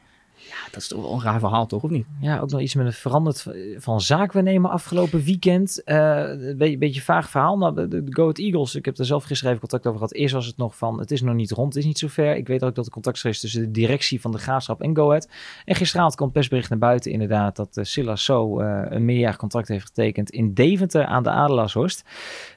Ja, 0.48 0.64
dat 0.70 0.80
is 0.80 0.88
toch 0.88 1.00
wel 1.00 1.12
een 1.12 1.22
raar 1.22 1.38
verhaal, 1.38 1.66
toch? 1.66 1.82
Of 1.82 1.90
niet? 1.90 2.06
Ja, 2.20 2.38
ook 2.38 2.50
nog 2.50 2.60
iets 2.60 2.74
met 2.74 2.86
een 2.86 2.92
veranderd 2.92 3.46
van 3.76 4.00
zaak 4.00 4.32
we 4.32 4.40
nemen 4.40 4.70
afgelopen 4.70 5.22
weekend. 5.22 5.82
Uh, 5.84 6.28
een 6.28 6.56
beetje, 6.56 6.78
beetje 6.78 7.00
vaag 7.00 7.30
verhaal. 7.30 7.58
Nou, 7.58 7.74
de, 7.74 7.88
de 7.88 8.02
Go 8.08 8.32
Eagles, 8.32 8.74
ik 8.74 8.84
heb 8.84 8.98
er 8.98 9.04
zelf 9.04 9.24
gisteren 9.24 9.54
even 9.54 9.68
contact 9.68 9.86
over 9.86 9.98
gehad. 9.98 10.14
Eerst 10.14 10.34
was 10.34 10.46
het 10.46 10.56
nog 10.56 10.76
van, 10.76 10.98
het 10.98 11.10
is 11.10 11.22
nog 11.22 11.34
niet 11.34 11.50
rond, 11.50 11.74
het 11.74 11.82
is 11.82 11.88
niet 11.88 11.98
zo 11.98 12.08
ver. 12.08 12.36
Ik 12.36 12.46
weet 12.46 12.64
ook 12.64 12.74
dat 12.74 12.86
er 12.86 12.92
contact 12.92 13.24
is 13.24 13.40
tussen 13.40 13.62
de 13.62 13.70
directie 13.70 14.20
van 14.20 14.32
de 14.32 14.38
Graafschap 14.38 14.80
en 14.80 14.96
Go 14.96 15.06
Ahead. 15.06 15.28
En 15.64 15.74
gisteravond 15.74 16.14
kwam 16.14 16.32
persbericht 16.32 16.70
naar 16.70 16.78
buiten 16.78 17.10
inderdaad 17.10 17.56
dat 17.56 17.76
uh, 17.76 17.84
Silla 17.84 18.16
So 18.16 18.60
uh, 18.60 18.82
een 18.84 19.04
meerjarig 19.04 19.36
contract 19.36 19.68
heeft 19.68 19.86
getekend 19.86 20.30
in 20.30 20.54
Deventer 20.54 21.04
aan 21.04 21.22
de 21.22 21.30
Adelaarshorst. 21.30 22.04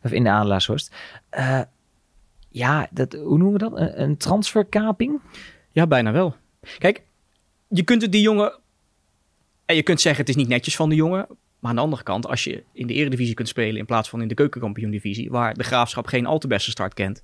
Of 0.04 0.12
in 0.12 0.24
de 0.24 0.30
Adelaarshorst. 0.30 0.96
Uh, 1.38 1.62
ja, 2.50 2.88
dat, 2.92 3.14
hoe 3.14 3.38
noemen 3.38 3.52
we 3.52 3.70
dat? 3.70 3.80
Een, 3.80 4.02
een 4.02 4.18
transferkaping? 4.18 5.22
Ja, 5.72 5.88
bijna 5.88 6.12
wel. 6.12 6.36
Kijk, 6.78 7.04
je 7.68 7.84
kunt 7.84 8.02
het 8.02 8.12
die 8.12 8.22
jongen. 8.22 8.60
En 9.66 9.76
je 9.76 9.84
kunt 9.84 10.02
zeggen 10.02 10.22
het 10.22 10.30
is 10.30 10.36
niet 10.36 10.48
netjes 10.48 10.76
van 10.76 10.90
de 10.90 10.96
jongen. 10.96 11.28
Maar 11.60 11.70
aan 11.70 11.76
de 11.76 11.82
andere 11.82 12.04
kant, 12.04 12.28
als 12.28 12.44
je 12.44 12.64
in 12.74 12.88
de 12.88 12.94
eredivisie 12.94 13.34
kunt 13.34 13.48
spelen 13.48 13.78
in 13.78 13.86
plaats 13.86 14.10
van 14.10 14.22
in 14.22 14.28
de 14.28 14.34
keukenkampioen-divisie, 14.34 15.30
waar 15.30 15.54
de 15.54 15.64
graafschap 15.64 16.08
geen 16.08 16.26
al 16.26 16.40
te 16.40 16.48
beste 16.48 16.72
start 16.72 16.94
kent, 16.94 17.24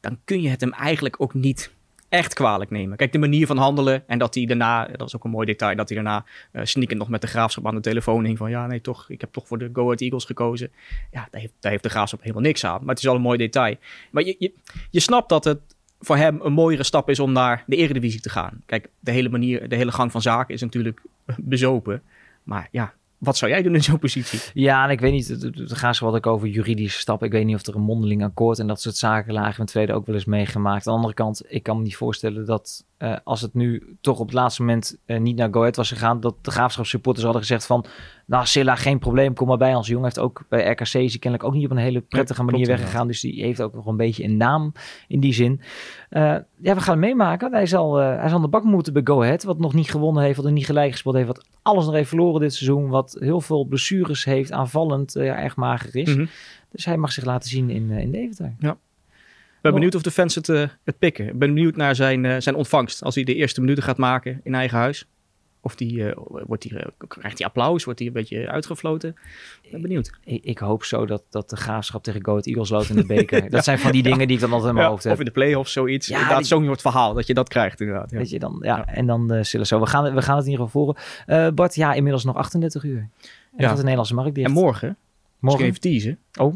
dan 0.00 0.18
kun 0.24 0.42
je 0.42 0.48
het 0.48 0.60
hem 0.60 0.72
eigenlijk 0.72 1.20
ook 1.20 1.34
niet 1.34 1.70
echt 2.08 2.34
kwalijk 2.34 2.70
nemen. 2.70 2.96
Kijk, 2.96 3.12
de 3.12 3.18
manier 3.18 3.46
van 3.46 3.56
handelen 3.56 4.08
en 4.08 4.18
dat 4.18 4.34
hij 4.34 4.46
daarna, 4.46 4.84
dat 4.86 5.06
is 5.06 5.16
ook 5.16 5.24
een 5.24 5.30
mooi 5.30 5.46
detail, 5.46 5.76
dat 5.76 5.88
hij 5.88 6.02
daarna 6.02 6.24
uh, 6.52 6.64
sneakend 6.64 6.98
nog 6.98 7.08
met 7.08 7.20
de 7.20 7.26
graafschap 7.26 7.66
aan 7.66 7.74
de 7.74 7.80
telefoon 7.80 8.24
hing 8.24 8.38
van 8.38 8.50
ja, 8.50 8.66
nee, 8.66 8.80
toch, 8.80 9.10
ik 9.10 9.20
heb 9.20 9.32
toch 9.32 9.46
voor 9.46 9.58
de 9.58 9.70
Go 9.72 9.84
Ahead 9.84 10.00
Eagles 10.00 10.24
gekozen. 10.24 10.70
Ja, 11.10 11.28
daar 11.30 11.40
heeft, 11.40 11.52
daar 11.60 11.70
heeft 11.70 11.82
de 11.82 11.88
graafschap 11.88 12.20
helemaal 12.20 12.42
niks 12.42 12.64
aan, 12.64 12.80
maar 12.80 12.94
het 12.94 13.04
is 13.04 13.08
al 13.08 13.14
een 13.14 13.20
mooi 13.20 13.38
detail. 13.38 13.76
Maar 14.10 14.24
je, 14.24 14.36
je, 14.38 14.52
je 14.90 15.00
snapt 15.00 15.28
dat 15.28 15.44
het 15.44 15.60
voor 16.00 16.16
hem 16.16 16.40
een 16.42 16.52
mooiere 16.52 16.82
stap 16.82 17.10
is 17.10 17.20
om 17.20 17.32
naar 17.32 17.64
de 17.66 17.76
eredivisie 17.76 18.20
te 18.20 18.30
gaan. 18.30 18.62
Kijk, 18.66 18.88
de 19.00 19.10
hele 19.10 19.28
manier, 19.28 19.68
de 19.68 19.76
hele 19.76 19.92
gang 19.92 20.10
van 20.10 20.22
zaken 20.22 20.54
is 20.54 20.60
natuurlijk 20.60 21.02
bezopen. 21.38 22.02
Maar 22.42 22.68
ja, 22.70 22.94
wat 23.20 23.36
zou 23.36 23.50
jij 23.50 23.62
doen 23.62 23.74
in 23.74 23.82
zo'n 23.82 23.98
positie? 23.98 24.40
Ja, 24.54 24.84
en 24.84 24.90
ik 24.90 25.00
weet 25.00 25.12
niet, 25.12 25.42
er 25.70 25.76
gaat 25.76 25.96
zo 25.96 26.04
wat 26.04 26.14
ook 26.14 26.26
over 26.26 26.48
juridische 26.48 26.98
stappen. 26.98 27.26
Ik 27.26 27.32
weet 27.32 27.44
niet 27.44 27.54
of 27.54 27.66
er 27.66 27.74
een 27.74 27.80
mondeling 27.80 28.24
akkoord 28.24 28.58
en 28.58 28.66
dat 28.66 28.80
soort 28.80 28.96
zaken 28.96 29.32
lagen 29.32 29.60
het 29.60 29.70
tweede 29.70 29.92
ook 29.92 30.06
wel 30.06 30.14
eens 30.14 30.24
meegemaakt. 30.24 30.86
Aan 30.86 30.92
de 30.92 30.98
andere 30.98 31.14
kant, 31.14 31.42
ik 31.48 31.62
kan 31.62 31.76
me 31.76 31.82
niet 31.82 31.96
voorstellen 31.96 32.46
dat 32.46 32.84
uh, 32.98 33.16
als 33.24 33.40
het 33.40 33.54
nu 33.54 33.96
toch 34.00 34.18
op 34.18 34.26
het 34.26 34.34
laatste 34.34 34.62
moment 34.62 34.96
uh, 35.06 35.18
niet 35.18 35.36
naar 35.36 35.52
Go 35.52 35.60
Ahead 35.60 35.76
was 35.76 35.88
gegaan, 35.88 36.20
dat 36.20 36.34
de 36.40 36.50
graafschapssupporters 36.50 37.24
hadden 37.24 37.42
gezegd 37.42 37.66
van, 37.66 37.84
nou 38.30 38.46
Silla, 38.46 38.74
geen 38.74 38.98
probleem, 38.98 39.34
kom 39.34 39.48
maar 39.48 39.56
bij 39.56 39.74
ons. 39.74 39.86
Jongen 39.86 40.04
heeft 40.04 40.18
ook 40.18 40.42
bij 40.48 40.70
RKC 40.70 40.94
is 40.94 41.18
kennelijk 41.18 41.44
ook 41.44 41.54
niet 41.54 41.64
op 41.64 41.70
een 41.70 41.76
hele 41.76 42.00
prettige 42.00 42.42
manier 42.42 42.66
weggegaan. 42.66 43.06
Dus 43.06 43.20
die 43.20 43.42
heeft 43.42 43.62
ook 43.62 43.74
nog 43.74 43.86
een 43.86 43.96
beetje 43.96 44.24
een 44.24 44.36
naam 44.36 44.72
in 45.08 45.20
die 45.20 45.32
zin. 45.32 45.60
Uh, 46.10 46.22
ja, 46.56 46.74
we 46.74 46.80
gaan 46.80 46.96
het 46.96 47.04
meemaken. 47.04 47.52
Hij 47.52 47.66
zal, 47.66 47.96
hij 47.96 48.28
zal 48.28 48.40
de 48.40 48.48
bak 48.48 48.64
moeten 48.64 48.92
bij 48.92 49.02
Go 49.04 49.22
Ahead, 49.22 49.42
wat 49.42 49.58
nog 49.58 49.74
niet 49.74 49.90
gewonnen 49.90 50.22
heeft, 50.22 50.36
wat 50.36 50.44
er 50.44 50.52
niet 50.52 50.66
gelijk 50.66 50.92
gespeeld 50.92 51.14
heeft, 51.14 51.26
wat 51.26 51.46
alles 51.62 51.84
nog 51.84 51.94
heeft 51.94 52.08
verloren 52.08 52.40
dit 52.40 52.54
seizoen, 52.54 52.88
wat 52.88 53.16
heel 53.20 53.40
veel 53.40 53.64
blessures 53.64 54.24
heeft, 54.24 54.52
aanvallend 54.52 55.12
ja, 55.12 55.42
erg 55.42 55.56
mager 55.56 55.96
is. 55.96 56.08
Mm 56.08 56.16
-hmm. 56.16 56.28
Dus 56.70 56.84
hij 56.84 56.96
mag 56.96 57.12
zich 57.12 57.24
laten 57.24 57.50
zien 57.50 57.70
in, 57.70 57.90
in 57.90 58.10
Deventer. 58.10 58.54
Ja. 58.58 58.70
Ik 58.70 59.66
ben 59.66 59.74
benieuwd 59.74 59.94
of 59.94 60.02
de 60.02 60.10
fans 60.10 60.34
het, 60.34 60.46
het 60.84 60.98
pikken. 60.98 61.26
Ik 61.26 61.38
ben 61.38 61.54
benieuwd 61.54 61.76
naar 61.76 61.94
zijn, 61.94 62.42
zijn 62.42 62.54
ontvangst. 62.54 63.02
Als 63.02 63.14
hij 63.14 63.24
de 63.24 63.34
eerste 63.34 63.60
minuten 63.60 63.82
gaat 63.82 63.98
maken 63.98 64.40
in 64.44 64.54
eigen 64.54 64.78
huis. 64.78 65.06
Of 65.62 65.74
die, 65.74 65.92
uh, 65.92 66.12
wordt 66.24 66.62
die, 66.62 66.72
krijgt 67.08 67.38
hij 67.38 67.46
applaus? 67.46 67.84
Wordt 67.84 67.98
hij 67.98 68.08
een 68.08 68.14
beetje 68.14 68.48
uitgefloten? 68.48 69.16
Ik 69.62 69.70
ben 69.70 69.82
benieuwd. 69.82 70.10
Ik, 70.24 70.44
ik, 70.44 70.58
hoop 70.58 70.84
zo 70.84 71.06
dat, 71.06 71.22
dat 71.30 71.50
de 71.50 71.56
graafschap 71.56 72.02
tegen 72.02 72.24
Go 72.24 72.38
Eagles 72.38 72.70
loopt 72.70 72.88
in 72.88 72.96
de 72.96 73.06
beker. 73.14 73.50
Dat 73.50 73.64
zijn 73.64 73.78
van 73.78 73.92
die 73.92 74.02
dingen 74.02 74.26
die 74.26 74.36
ik 74.36 74.42
dan 74.42 74.52
altijd 74.52 74.68
in 74.68 74.74
mijn 74.74 74.86
ja, 74.86 74.92
hoofd 74.92 75.04
heb. 75.04 75.12
Of 75.12 75.18
in 75.18 75.24
de 75.24 75.30
play-offs 75.30 75.72
zoiets. 75.72 76.06
Ja, 76.06 76.20
inderdaad, 76.20 76.46
zo'n 76.46 76.64
soort 76.64 76.80
verhaal 76.80 77.14
dat 77.14 77.26
je 77.26 77.34
dat 77.34 77.48
krijgt 77.48 77.80
inderdaad. 77.80 78.10
Ja. 78.10 78.18
Weet 78.18 78.30
je 78.30 78.38
dan, 78.38 78.58
ja, 78.62 78.86
En 78.86 79.06
dan 79.06 79.34
uh, 79.34 79.42
zullen 79.42 79.66
zo. 79.66 79.80
We 79.80 79.86
gaan, 79.86 80.14
we 80.14 80.22
gaan 80.22 80.36
het 80.36 80.44
in 80.44 80.50
ieder 80.50 80.66
geval 80.66 80.94
volgen. 81.26 81.54
Bart, 81.54 81.74
ja, 81.74 81.92
inmiddels 81.92 82.24
nog 82.24 82.36
38 82.36 82.84
uur. 82.84 82.98
En 82.98 83.08
ja. 83.56 83.66
gaat 83.66 83.76
de 83.76 83.82
Nederlandse 83.82 84.14
markt 84.14 84.34
dicht. 84.34 84.46
En 84.46 84.52
morgen? 84.52 84.96
Morgen 85.38 85.64
even 85.64 85.80
teasen. 85.80 86.18
Oh. 86.38 86.54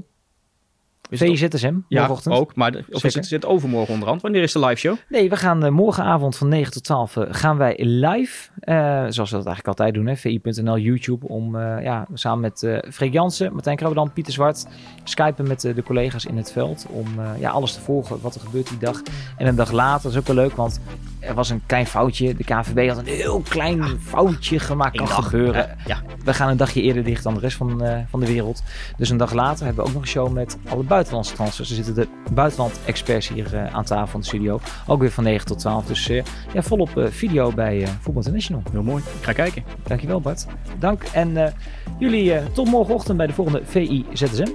VZSM, 1.10 1.74
ja, 1.88 2.16
ook. 2.24 2.54
Maar 2.54 2.72
de, 2.72 2.84
of 2.90 3.04
is 3.04 3.30
het, 3.30 3.44
overmorgen 3.44 3.92
onderhand? 3.92 4.22
Wanneer 4.22 4.42
is 4.42 4.52
de 4.52 4.58
live 4.58 4.76
show? 4.76 4.96
Nee, 5.08 5.28
we 5.28 5.36
gaan 5.36 5.64
uh, 5.64 5.70
morgenavond 5.70 6.36
van 6.36 6.48
9 6.48 6.72
tot 6.72 6.84
12 6.84 7.16
uh, 7.16 7.24
gaan 7.28 7.56
wij 7.56 7.84
live. 7.84 8.50
Uh, 8.60 8.74
zoals 9.08 9.30
we 9.30 9.36
dat 9.36 9.46
eigenlijk 9.46 9.66
altijd 9.66 9.94
doen, 9.94 10.06
hè. 10.06 10.16
VI.nl, 10.16 10.78
YouTube. 10.78 11.28
Om 11.28 11.58
ja, 11.60 12.06
samen 12.14 12.40
met 12.40 12.82
Freek 12.92 13.12
Jansen, 13.12 13.52
Martijn 13.52 13.76
Krabbedan, 13.76 14.12
Pieter 14.12 14.32
Zwart. 14.32 14.66
Skypen 15.04 15.48
met 15.48 15.60
de 15.60 15.82
collega's 15.82 16.24
in 16.24 16.36
het 16.36 16.52
veld. 16.52 16.86
Om 16.88 17.06
ja, 17.38 17.50
alles 17.50 17.72
te 17.72 17.80
volgen 17.80 18.20
wat 18.20 18.34
er 18.34 18.40
gebeurt 18.40 18.68
die 18.68 18.78
dag. 18.78 19.02
En 19.36 19.46
een 19.46 19.56
dag 19.56 19.70
later, 19.70 20.02
dat 20.02 20.12
is 20.12 20.18
ook 20.18 20.26
wel 20.26 20.36
leuk, 20.36 20.56
want 20.56 20.80
er 21.20 21.34
was 21.34 21.50
een 21.50 21.62
klein 21.66 21.86
foutje. 21.86 22.34
De 22.34 22.44
KVB 22.44 22.88
had 22.88 22.98
een 22.98 23.06
heel 23.06 23.42
klein 23.48 23.76
ja. 23.76 23.94
foutje 24.00 24.58
gemaakt. 24.58 24.96
Kan 24.96 25.06
dag, 25.06 25.24
gebeuren. 25.24 25.76
Ja. 25.86 26.02
We 26.24 26.34
gaan 26.34 26.48
een 26.48 26.56
dagje 26.56 26.82
eerder 26.82 27.04
dicht 27.04 27.22
dan 27.22 27.34
de 27.34 27.40
rest 27.40 27.56
van, 27.56 27.82
van 28.10 28.20
de 28.20 28.26
wereld. 28.26 28.62
Dus 28.96 29.10
een 29.10 29.16
dag 29.16 29.32
later 29.32 29.64
hebben 29.64 29.84
we 29.84 29.88
ook 29.88 29.94
nog 29.94 30.02
een 30.02 30.08
show 30.08 30.32
met 30.32 30.58
alle 30.68 30.82
buitenlandse 30.94 31.34
transfers. 31.34 31.70
Er 31.70 31.74
zitten 31.74 31.94
de 31.94 32.08
buitenland-experts 32.32 33.28
hier 33.28 33.54
uh, 33.54 33.74
aan 33.74 33.84
tafel 33.84 34.14
in 34.14 34.20
de 34.20 34.26
studio. 34.26 34.60
Ook 34.86 35.00
weer 35.00 35.10
van 35.10 35.24
9 35.24 35.46
tot 35.46 35.58
12. 35.58 35.86
Dus 35.86 36.08
uh, 36.08 36.22
ja, 36.52 36.62
volop 36.62 36.90
video 37.10 37.52
bij 37.52 37.86
Voetbal 38.00 38.22
International. 38.22 38.62
Heel 38.72 38.82
mooi. 38.82 39.02
Ik 39.18 39.24
ga 39.24 39.32
kijken. 39.32 39.64
Dankjewel 39.82 40.20
Bart. 40.20 40.46
Dank. 40.78 41.02
En 41.02 41.54
jullie 41.98 42.52
tot 42.52 42.68
morgenochtend 42.68 43.16
bij 43.16 43.26
de 43.26 43.32
volgende 43.32 43.62
VI 43.64 44.04
ZSM. 44.12 44.52